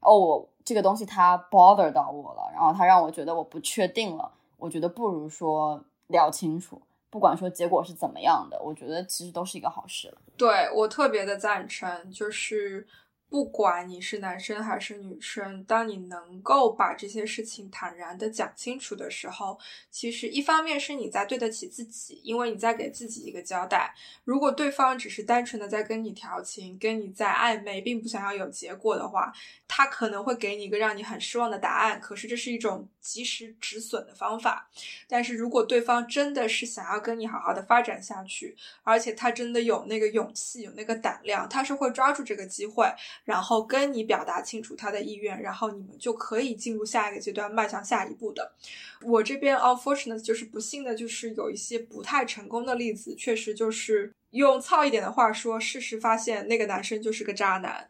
[0.00, 6.80] 哦，我这个东西它 bother 到我了，然后他让我觉得我不确定了，我觉得不如说聊清楚。
[7.10, 10.18] 不管说结果是怎么样的，我觉得其实都是一个好事了。
[10.36, 12.86] 对我特别的赞成，就是。
[13.30, 19.58] 不管你是男生还是女生，当你能够把这些事情坦然的讲清楚的时候，
[19.90, 23.94] 其实一方面是你在对得起自己，因为你在给自己一个交代。
[24.24, 29.30] 如果对方只是单纯的在跟你调情，跟你在暧昧，并不想要有结果的话，
[29.66, 32.00] 他可能会给你一个让你很失望的答案。
[32.00, 34.68] 可是这是一种及时止损的方法。
[35.08, 42.86] 但是如果对方真的是想要跟你好好的发展下去，而且他真的有那个勇气、有那个胆量，他是会抓住这个机会，
[43.24, 48.52] 然后跟你表达清楚他的意愿，然后你们就可以进入下一个阶段，迈向下一步的。
[49.00, 57.88] 我这边 unfortunate 就是不幸的，就是有一些不太成功的例子，确实就是用糙一点的话说，事实发现那个男生就是个渣男。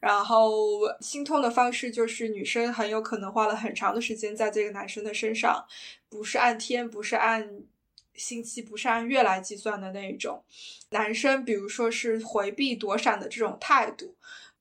[0.00, 5.66] 然后心痛的方式就是女生很有可能花了很长的时间在这个男生的身上，
[6.08, 7.62] 不是按天，不是按
[8.14, 10.42] 星期，不是按月来计算的那一种。
[10.90, 14.14] 男生比如说是回避躲闪的这种态度，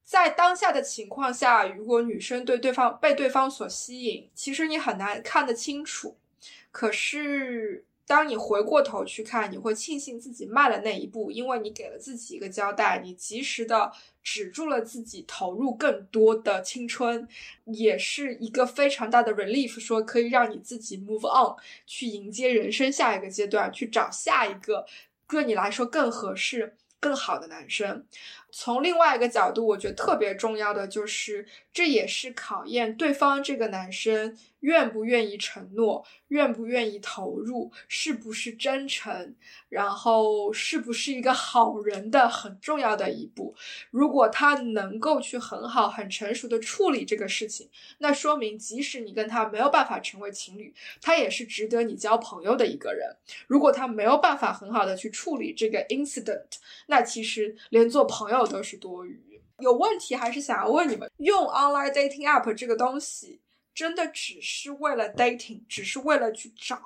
[0.03, 6.17] 在当下的情况下，如果女生对对方被对方所吸引，其实你很难看得清楚。
[6.71, 7.83] 可是。
[8.09, 13.91] 当你回过头去看，你会庆幸自己迈了那一步，因为你给了自己一个交代，你及时的
[14.29, 17.25] 止住了自己投入更多的青春，
[17.63, 21.55] 也是一个非常大的 relief，说可以让你自己 move on，
[21.85, 24.85] 去迎接人生下一个阶段，去找下一个
[25.29, 28.05] 对你来说更合适、更好的男生。
[28.51, 34.37] 从另外一个角度，我觉得特别重要的就是，这也是考验对方这个男生。
[34.61, 36.03] 愿不愿意承诺？
[36.29, 37.71] 愿不愿意投入？
[37.87, 39.35] 是不是真诚？
[39.69, 43.55] 然后是不是一个好人的很重要的一步？
[43.91, 47.69] 如果他能够去很好、很成熟的处理这个事情，
[47.99, 53.15] 那说明即使你跟他没有办法成为情侣，他也是值得你交朋友的一个人。
[53.45, 56.57] 如果他没有办法很好的去处理这个 incident，
[56.87, 59.41] 那其实连做朋友都是多余。
[59.59, 63.41] 有问题还是想要问你们，用 online dating app 这个东西。
[63.73, 66.79] 真的只是为了 dating，只是为了去找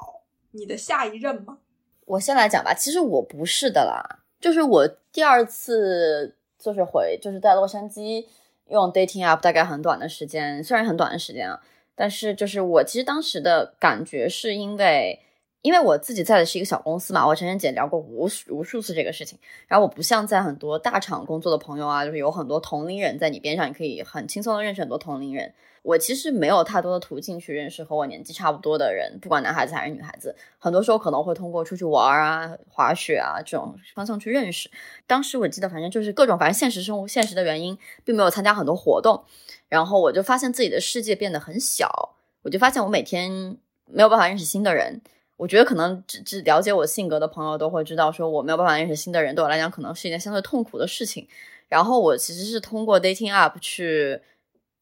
[0.52, 1.58] 你的下一任吗？
[2.06, 8.26] 我先来讲吧，其实我不是的啦，就是我第二次就是回就是在洛杉矶
[8.68, 11.62] 用 dating app，大概很短的时间，虽然很短的时间啊，
[11.96, 15.20] 但是就是我其实当时的感觉是因为。
[15.62, 19.38] 因为我自己在的是一个小公司嘛，我陈晨姐聊过无数无数次这个事情。
[19.68, 25.54] 然后我不像在很多大厂工作的朋友啊，就是有很多同龄人在你边上，你可以很轻松的认识很多同龄人。
[25.84, 30.36] 我其实没有太多的途径去认识和我年纪差不多的人，不管男孩子还是女孩子。
[30.60, 34.70] 很多时候可能会通过出去玩啊、滑雪啊这种方向去认识。
[35.08, 39.24] 当时我记得，反正就是各种，反正现实生活、现实的原因，并没有参加很多活动。
[39.70, 45.02] 然后我就发现自己的世界变得很小，我就发现我每天没有办法认识新的人。
[45.42, 51.28] 我觉得可能只只了解我性格的朋友都会知道，说我没有办法认识新的人，对我来讲可能是一件相对痛苦的事情。
[51.68, 54.22] 然后我其实是通过 dating app 去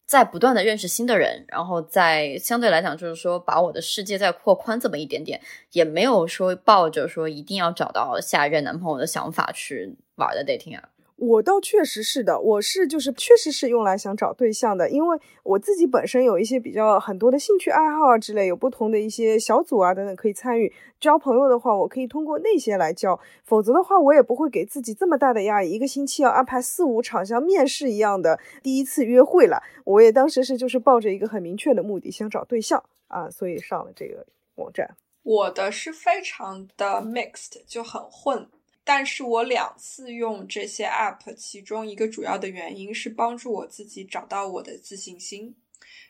[0.06, 5.40] 在不断的认识新的人，然后在相对来讲就是说把我的世界再扩宽这么一点点，
[5.72, 10.99] 也没有说抱着说一定要找到下一任男朋友的想法去玩的 dating app。
[11.20, 20.72] 我倒确实是的，我是就是确实是用来想找对象的，因为我自己本身有一些比较很多的兴趣爱好啊之类，有不同的一些小组啊等等可以参与。
[20.98, 29.62] 交朋友的话，我可以通过那些来交，否则的话我也不会给自己这么大的压力，一个星期要安排四五场像面试一样的第一次约会了。
[29.84, 34.96] 我也当时是就是抱着一个很明确的目的，想找对象啊，所以上了这个网站。
[35.22, 38.48] 我的是非常的 mixed，就很混。
[38.82, 45.54] 但是我两次用这些 app，其中一个主要的原因是帮助我自己找到我的自信心，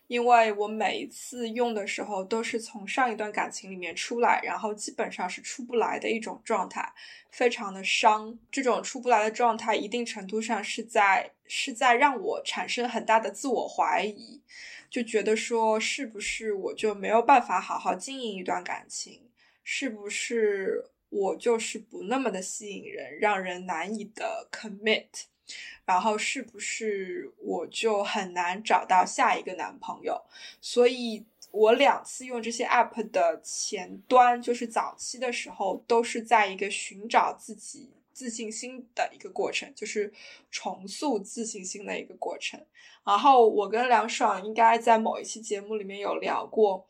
[0.06, 6.90] 因为我每一次用的时候都是从上一段感情里面出来，然后基本上是出不来的一种状态，
[7.30, 8.38] 非常的伤。
[8.50, 14.40] 这种出不来的状态，一定程度上是在是在让我产生很大的自我怀疑，
[14.88, 19.20] 就觉得说是不是我就没有办法好好经营一段感情，
[19.64, 20.84] 是不是？
[21.10, 25.08] 我就是不那么的吸引人，让人难以的 commit，
[25.84, 30.22] 然后是不是我就很难找到下一个男朋友？
[30.60, 40.12] 所以我两次用这些 app 的前端，就是早期的时候，都是在一个寻找自己自信心的一个过程，就是
[40.50, 42.64] 重塑自信心的一个过程。
[43.04, 46.86] 然后我跟梁爽应该在某一期节目里面有聊过。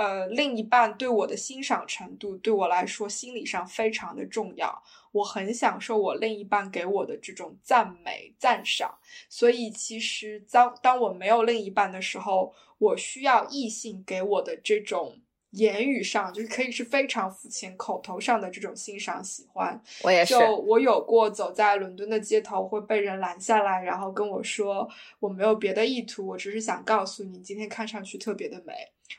[0.00, 4.82] 呃，另一半对我的欣赏程度，对我来说心理上非常的重要。
[5.12, 8.98] 我很享受我另一半给我的这种赞美、赞赏。
[9.28, 15.20] 所以，其实当当我没有另一半的时候，我需要异性给我的这种
[15.50, 19.78] 言语上，就是可以是非常肤浅、口头上的这种欣赏、喜欢。
[20.02, 20.32] 我也是。
[20.32, 24.88] 就我有过走在伦敦的街头，会被人拦下来，然后跟我说
[25.20, 28.72] ：“我没有别的意图，我只是想告诉你，今天看上去特别的美。”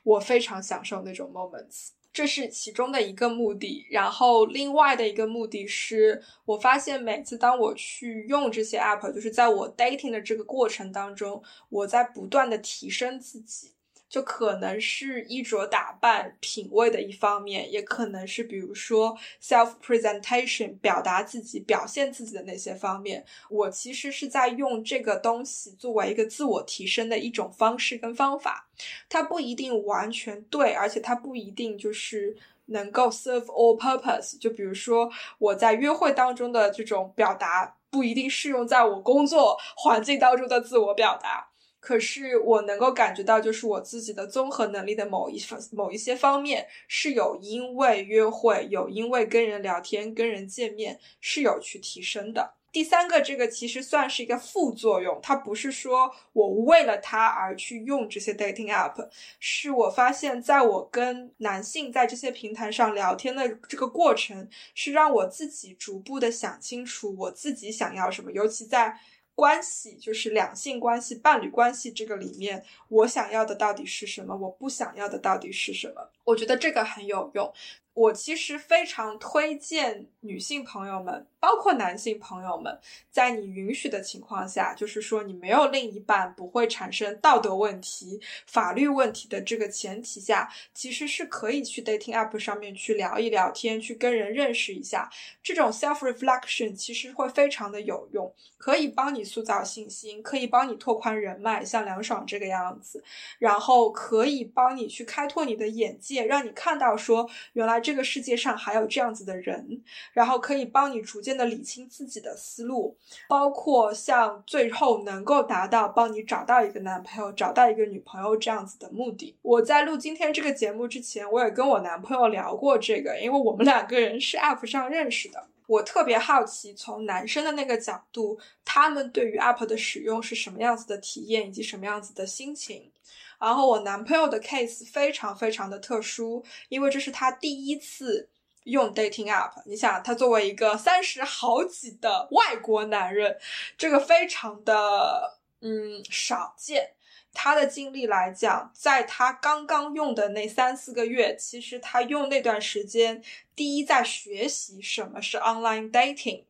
[0.03, 3.85] 我非常享受那种 moments，这是其中的一个目的。
[3.89, 13.72] 然后另外的一个目的是，我发现每次当我去用这些 app，就是在我 dating 的这个过程当中，我在不断的提升自己。
[14.11, 23.25] 就可能是衣着打扮、品味的一方面，也可能是比如说 self presentation 表达自己、表现自己的那些方面。
[23.49, 28.67] 我其实是在用这个东西作为一个自我提升的一种方式跟方法，
[29.07, 32.35] 它不一定完全对，而且它不一定就是
[32.65, 34.38] 能够 serve all purpose。
[34.38, 41.51] 就比如说我在约会当中的这种表达，不一定适用在我工作环境当中的自我表达。
[41.82, 52.53] 可是我能够感觉到，就是我自己的综合能力的某一方、某一些方面是有因为约会，有因为跟人聊天、跟人见面是有去提升的。
[52.72, 59.10] 第三个，这个其实算是一个副作用，它不是说我为了它而去用这些 dating app，
[59.40, 68.99] 是我发现在我跟男性在这些平台上聊天的这个过程，是让我自己逐步的想清楚我自己想要什么，尤其在。
[69.41, 74.35] 关系就是两性关系、伴侣关系这个里面，我想要的到底是什么？
[74.38, 76.09] 我不想要的到底是什么？
[76.26, 77.51] 我觉得这个很有用。
[77.95, 82.80] 我其实非常推荐女性朋友们，包括男性朋友们，
[83.11, 95.09] 在你允许的情况下，就是说你没有另一半，不会产生道德问题、法律问题的这个前提下，其实是可以去 dating app 上面去聊一聊天，去跟人认识一下。
[95.43, 103.03] 这种 self reflection 其实会非常的有用，可以帮你塑造信心，可以帮你拓宽人脉，像梁爽这个样子，
[103.39, 107.81] 然后可以帮你去开拓你的眼界，让你看到说原来。
[107.81, 109.81] 这个世界上还有这样子的人，
[110.13, 112.98] 然后可以帮你逐渐的理清自己的思路，
[113.28, 119.36] 包括像最后能够达到帮你找到一个男朋友、找到一个女朋友这样子的目的。
[119.41, 125.48] 我在录今天这个节目之前，我也跟我男朋友聊过这个，因为我们两个人是 App 上认识的。
[125.68, 132.91] 我特别好奇，从男生的那个角度，他们对于 App 的使用是什么样子的体验，以及什么样子的心情。
[133.40, 138.30] 然后我男朋友的 case 非常非常的特殊，因为这是他第一次
[138.63, 139.51] 用 dating app。
[139.65, 143.38] 你想，他作为一个三十好几的外国男人，
[143.77, 146.93] 这个非常的嗯少见。
[147.33, 153.23] 他的经历来讲，在他刚刚用的那三四个月，其实他用那段时间，
[153.55, 156.43] 第一在学习什么是 online dating。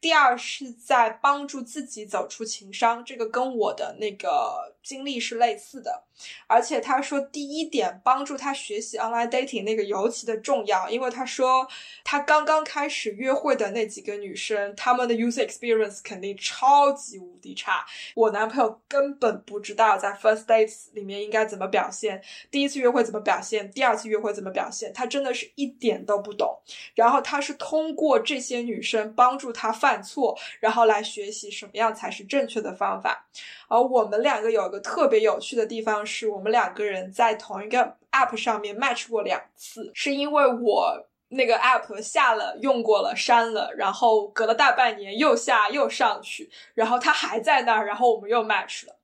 [0.00, 6.04] 第二是在帮助自己走出情商，这个跟我的那个经历是类似的。
[6.46, 11.66] 而且他说，第一点帮助他学习 online dating 那个尤其的重要，因为他说
[12.04, 17.84] 他刚刚开始约会的那几个女生，她们的 user experience 肯定超级无敌差。
[18.14, 26.56] 我男朋友根本不知道在 first dates 里面应该怎么表现，第一次约会怎么表现，第二次约会怎么表现，他真的是一点都不懂。
[26.94, 30.04] 然后他是通过这些女生帮助他犯。
[30.04, 33.26] 错，然后来学习什么样才是正确的方法。
[33.68, 48.96] 而我们两个有特别有趣的地方，是我们两个人在同一个 app 上面 match 过两次，是因为我那个 app 下了用过了删了，然后隔了大半年又下又上去，然后它还在那儿，然后我们又 match 了。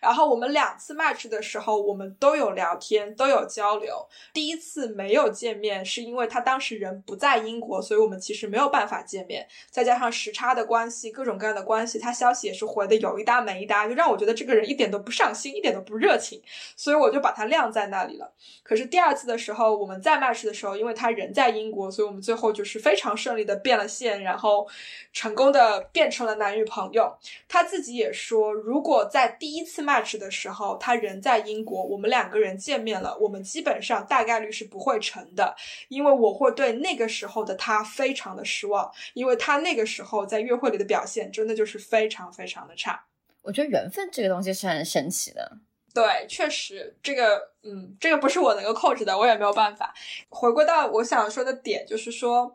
[0.00, 4.06] 然后我们两次 match 的时候，我们都有聊天，都有交流。
[4.32, 9.46] 第一次没有见面，是因为他当时人不在英国，所以我们其实没有办法见面。
[9.70, 16.42] 再加上时差的关系，各种各样的关系，他消息也是回的有一搭没一搭，就让我觉得这个人一点都不上心，一点都不热情，
[16.76, 18.32] 所以我就把他晾在那里了。
[18.62, 24.66] 可是第二次的时候，我们再 match 的时候，因为他人在英国，所以我们最后就是非常顺利的变了线，然后
[25.12, 27.16] 成功的变成了男女朋友。
[27.48, 35.54] 他自己也说，如果在第一一次 match 的时候，他人在英国，我们两个人见面了，我们基本上大概率是不会成的，
[35.88, 43.04] 因为我会对那个时候的他非常的失望，因为他那个时候在约会里的表现真的就是非常非常的差。
[43.42, 45.58] 我觉得缘分这个东西是很神奇的，
[45.92, 49.94] 对，确实这个，嗯，这个不是我能够控制的，我也没有办法。
[50.28, 52.54] 回归到我想说的点，就是说。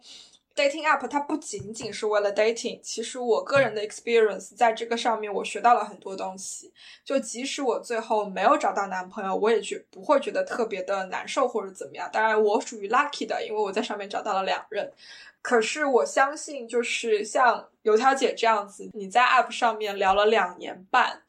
[0.56, 6.72] Dating app 它不仅仅是为了 dating，其实我个人的 experience 在这个上面我学到了很多东西。
[7.04, 12.10] 就即使我最后没有找到男朋友，我也觉不会觉得特别的难受或者怎么样。
[12.14, 14.92] 当然我属于 lucky 的，因为我在上面找到了两人。
[15.42, 21.24] 可是我相信，就是像油条姐这样子，你在 app 上面聊了两年半，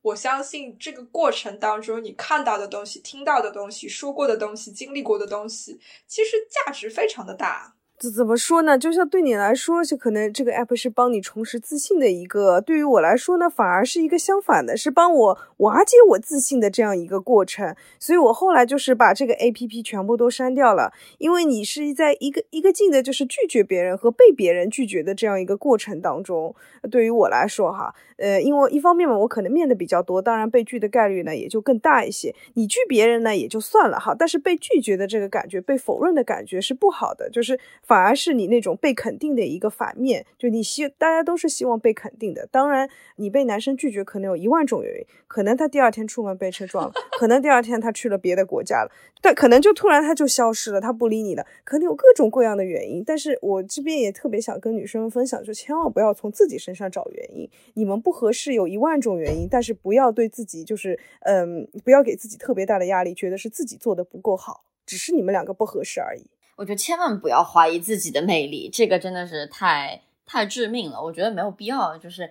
[0.00, 5.78] 我相信这个过程当中你看到的东西、听到的东西、说过的东西、经历过的东西，
[6.08, 7.74] 其实价值非常的大。
[8.10, 8.76] 怎么说呢？
[8.76, 17.76] 就像对你来说，就可能这个 app 是帮你重拾自信的一个；对于我来说呢，反而是一个相反的，是帮我瓦解我自信的这样一个过程。
[18.00, 26.54] 所以我后来就是把这个 app 全部都删掉了，因为你是在一个一个劲的，就是拒绝别人和被别人拒绝的这样一个过程当中。
[26.90, 32.34] 对于我来说，哈，呃，因为一方面嘛，我可能面的比较多，当然被拒的概率呢也就更大一些。
[32.54, 37.60] 你拒别人呢也就算了哈，但是被拒绝的这个感觉，被否认的感觉是不好的，就是。
[37.92, 42.48] 反而是你那种被肯定的一个反面，就你希大家都是希望被肯定的。
[42.50, 48.90] 当然，你被男生拒绝可能有一万种原因，可能他第二天出门被车撞了，可能第二天他去了别的国家了，
[49.20, 53.04] 但可能就突然他就消失了，他不理你了，可能有各种各样的原因。
[53.04, 57.46] 但是我这边也特别想跟女生分享，就千万不要从自己身上找原因。
[57.74, 66.30] 你们不合适有一万种原因，但是不要对自己就是嗯，不要给自己特别大的压力，觉得是自己做的不够好，只是你们两个不合适而已。
[66.56, 71.02] 我觉得千万不要怀疑自己的魅力，这个真的是太太致命了。
[71.02, 72.30] 我觉得没有必要，就是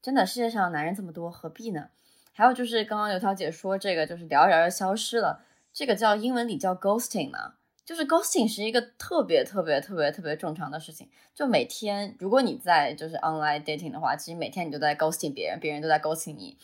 [0.00, 1.88] 真的世界上男人这么多，何必呢？
[2.32, 5.42] 还有就是刚刚油条姐说这个，就是聊着聊着消失了，
[5.72, 7.54] 这个叫英文里叫 ghosting 嘛，
[7.84, 11.08] 就是 ghosting 是一个特别特别特别特别正常的事情。
[11.34, 16.56] 就每天，如果你在就是 online dating 的话，其实每天你都在 ghosting 别人，别人都在 ghosting 你。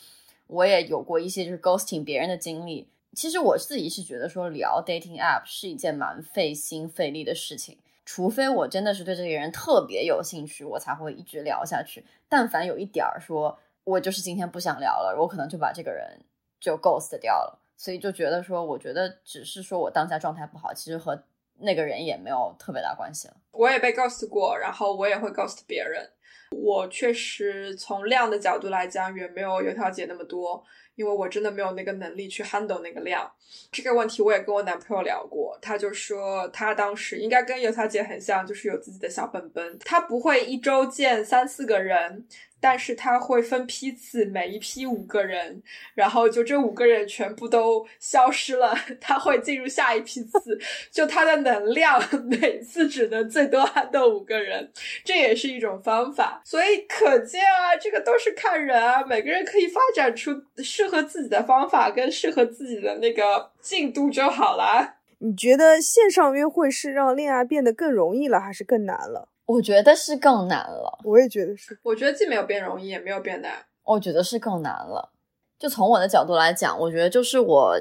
[0.46, 2.88] 我也有过一些就是 ghosting 别人的经历。
[3.18, 12.06] 其实我自己是觉得说聊 dating app 是一件蛮费心费力的事情，除非我真的是对这个人特别有兴趣，我才会一直聊下去。
[12.28, 16.16] 但凡有一点儿说我就是今天不想聊了，我可能就把这个人
[16.60, 17.58] 就 ghost 掉了。
[17.76, 21.20] 所以就觉得说，我觉得只是说我当下状态不好，其实和
[21.58, 23.34] 那个人也没有特别大关系了。
[23.50, 26.08] 我也被 ghost 过，然后我也会 ghost 别人。
[26.52, 30.64] 我确实从量的角度来讲，远没有油条姐那么多。
[30.98, 33.30] 因为我真的没有那个能力去 handle 那个量，
[33.70, 42.26] 这个问题我也跟我男朋友聊过，他就说他当时应该跟油条姐很像，就是有自己的小本本，他不会一周见三四个人。
[42.60, 45.62] 但是他会分批次，每一批五个人，
[45.94, 50.58] 然后就这五个人全部都消失了， 他会进入下一批次，
[50.90, 54.72] 就他的能量 每次只能最多喊到五个人，
[55.04, 56.42] 这也是一种方法。
[56.44, 64.96] 所以可见啊，这个都是看人啊，每个人可以发展出适合自己的方法跟适合自己的那个进度就好了。
[65.18, 69.28] 你觉得线上约会是让恋爱变得更容易了，还是更难了？
[69.46, 71.78] 我觉得是更难了，我也觉得是。
[71.82, 73.52] 我觉得既没有变容易，也没有变难。
[73.84, 75.10] 我觉得是更难了。
[75.58, 77.80] 就从我的角度来讲，我觉得就是我，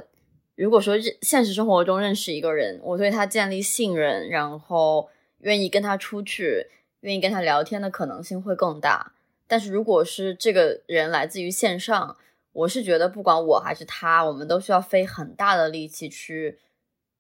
[0.56, 5.10] 如果说现实生活中认识一个人，我对他建立信任，然后
[5.40, 6.68] 愿意跟他出去，
[7.02, 9.12] 愿意跟他聊天的可能性会更大。
[9.46, 12.18] 但是如果是这个人来自于线上，
[12.58, 16.60] 我是觉得不管我还是他，我们都需要费很大的力气去。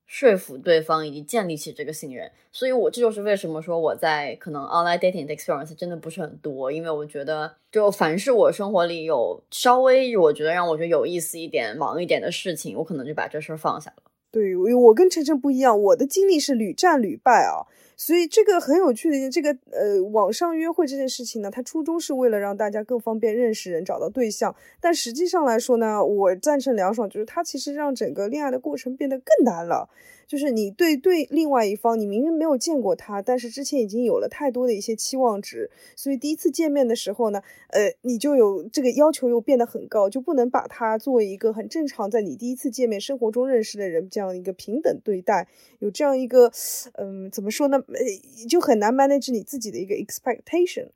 [0.09, 14.03] 说服对方以及建立起这个信任，所以我这就是为什么说我在可能 online dating 的 experience 真的不是很多，因为我觉得就凡是我生活里有稍微我觉得让我觉得有意思一点、忙一点的事情，我可能就把这事儿放下了。
[14.31, 17.67] 对，我跟晨晨不一样，我的经历是屡战屡败啊。
[17.99, 24.55] 所以这个很有趣的一件，这个呃，网上约会这件事情呢，它初衷是为了让大家更方便认识人、找到对象。
[24.79, 29.89] 但实际上来说呢，我赞成凉爽，就是它其实让整个恋爱的过程变得更难了。
[30.27, 45.47] 就是你对对另外一方，你明明没有见过他，但是之前已经有了太多的一些期望值，所以第一次见面的时候呢，呃，你就有这个要求又变得很高，就不能把他作为一个很正常，在你第一次见面生活中认识的人这样一个平等对待，
[45.79, 46.51] 有这样一个，
[46.95, 47.77] 嗯，怎么说呢？
[47.87, 50.89] 呃，就很难 manage 你自己的一个 expectation。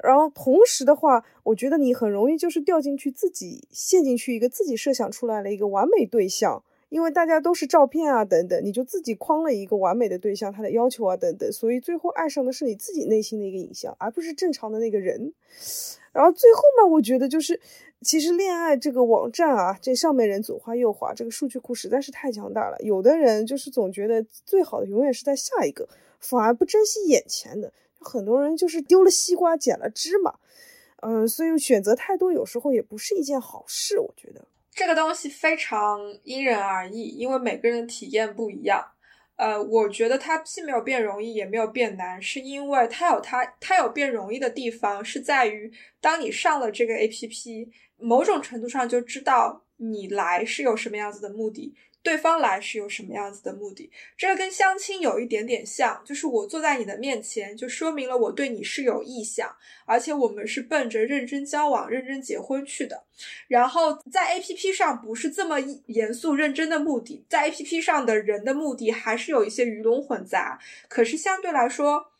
[0.00, 6.62] 然后同时的话，我觉得你很容易就是掉进去，自己陷进去一个自己设想出来了一个完美对象。
[6.88, 15.34] 因为大家都是照片啊等等，你就自己框了一个完美的对象，他的要求啊等等，所以最后爱上的是你自己内心的一个影像，而不是正常的那个人。
[16.12, 17.60] 然后最后呢，我觉得就是，
[18.00, 22.78] 其实恋爱这个网站啊，这上面人左滑右滑，这个数据库实在是太强大了。
[22.80, 25.88] 有的人就是总觉得最好的永远是在下一个，
[26.20, 27.72] 反而不珍惜眼前的。
[27.98, 30.38] 很多人就是丢了西瓜捡了芝麻，
[31.02, 34.46] 嗯，所以选择太多有时候也不是一件好事，我觉得。
[34.76, 38.86] 这个东西非常因人而异，因为每个人的体验不一样。
[39.36, 51.74] 呃，我觉得它既没有变容易，也没有变难，是因为它有它它有变容易的地方，是在于当你上了这个 APP，某种程度上就知道你来是有什么样子的目的。
[52.06, 53.90] 对方来是有什么样子的目的。
[54.16, 59.52] 这跟相亲有一点点像，就是我坐在你的面前，就说明了我对你是有意向，
[59.84, 63.02] 而且我们是奔着认真交往、认真结婚去的。
[63.48, 72.12] 然后在 A P P 上不是这么严肃认真的目的，在 A P P 上的人的目的还是有一些鱼龙混杂，可是相对来说。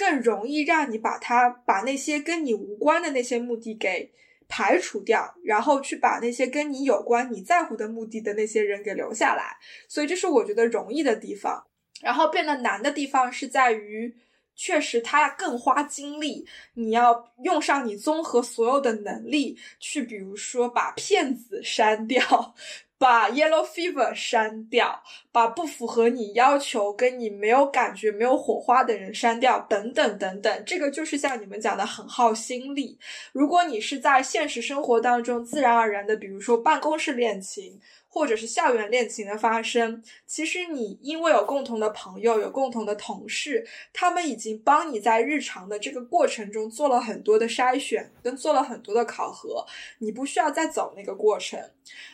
[0.00, 4.08] 更容易让你把它把那些跟你无关的那些目的给
[4.48, 9.56] 排除掉，然后去把那些跟你有关、你在乎的目的的那些人给留下来。
[9.86, 11.64] 所以这是我觉得容易的地方。
[12.00, 14.16] 然后变得难的地方是在于，
[14.54, 22.54] 确实他更花精力，你要用上你综合所有的能力去，比如说把骗子删掉。
[22.98, 32.98] 把 yellow fever 删掉，把不符合你要求、跟你没有感觉、没有火花的人删掉，等等等等，这个就是像你们讲的很耗心力。
[33.32, 37.80] 如果你是在现实生活当中自然而然的，比如说办公室恋情。
[38.18, 49.64] 或者是校园恋情的发生，其实你因为有共同的朋友，有共同的同事，他们已经帮你在日常的这个过程中做了很多的筛选，跟做了很多的考核，
[49.98, 51.62] 你不需要再走那个过程。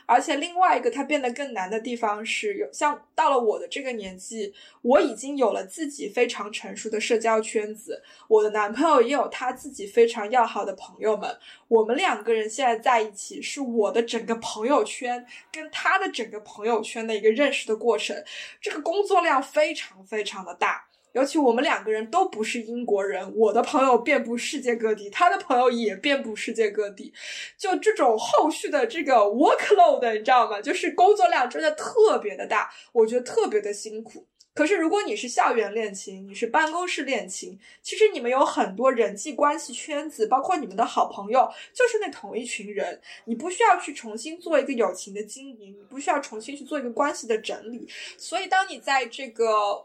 [0.05, 4.53] 而且另外一个它变得更难的地方是，有像到了我的这个年纪，
[4.83, 11.35] 我已经有了自己非常成熟的社交圈子，我的男朋友也有他自己非常要好的朋友们，
[11.69, 15.94] 我们两个人现在在一起，是我的整个朋友圈跟他。
[15.95, 18.17] 他的整个朋友圈的一个认识的过程，
[18.61, 27.15] 这个工作量非常非常的大，尤其我们两个人都不是英国人，我的朋友遍布世界各地，他的朋友也遍布世界各地，
[27.57, 30.61] 就这种后续的这个 workload，你知道吗？
[30.61, 34.27] 就是工作量真的特别的大，我觉得特别的辛苦。
[34.55, 43.01] 可是，如果你是校园恋情，你是办公室恋情，其实你们有很多人际关系圈子，包括你们的好朋友，就是那同一群人。
[43.25, 47.89] 你不需要去重新做一个友情的经营，你不需要重新去做一个关系的整理。
[48.17, 49.85] 所以，当你在这个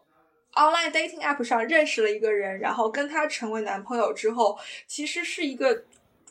[0.53, 4.55] online dating app 上认识了一个人，然后跟他成为男朋友之后，
[4.85, 5.83] 其实是一个。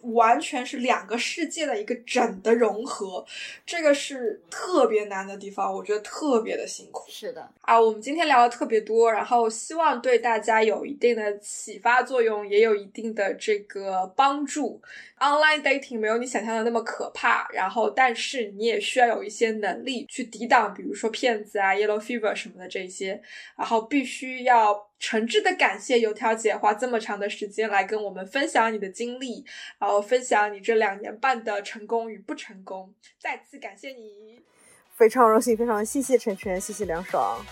[0.03, 3.25] 完全是两个世界的一个整的融合，
[3.67, 7.05] 这个是特别难的地方，我觉得特别的辛苦。
[7.09, 14.81] 是的啊，我们今天聊的特别多，然后希望对大家有一定的启发作用，也有一定的这个帮助。
[15.19, 23.21] Online dating 没有你想象的那么可怕，然后但是你也需要有一些能力去抵挡，比如说骗子啊、yellow fever 什么的这些，
[23.57, 24.88] 然后必须要。
[24.99, 29.45] 诚挚的感谢油条姐花这么长的时间来跟我们分享你的经历，
[29.79, 32.93] 然后分享你这两年半的成功与不成功。
[33.19, 34.41] 再次感谢你，
[34.97, 37.45] 非常荣幸，非常谢谢晨晨，谢谢梁爽。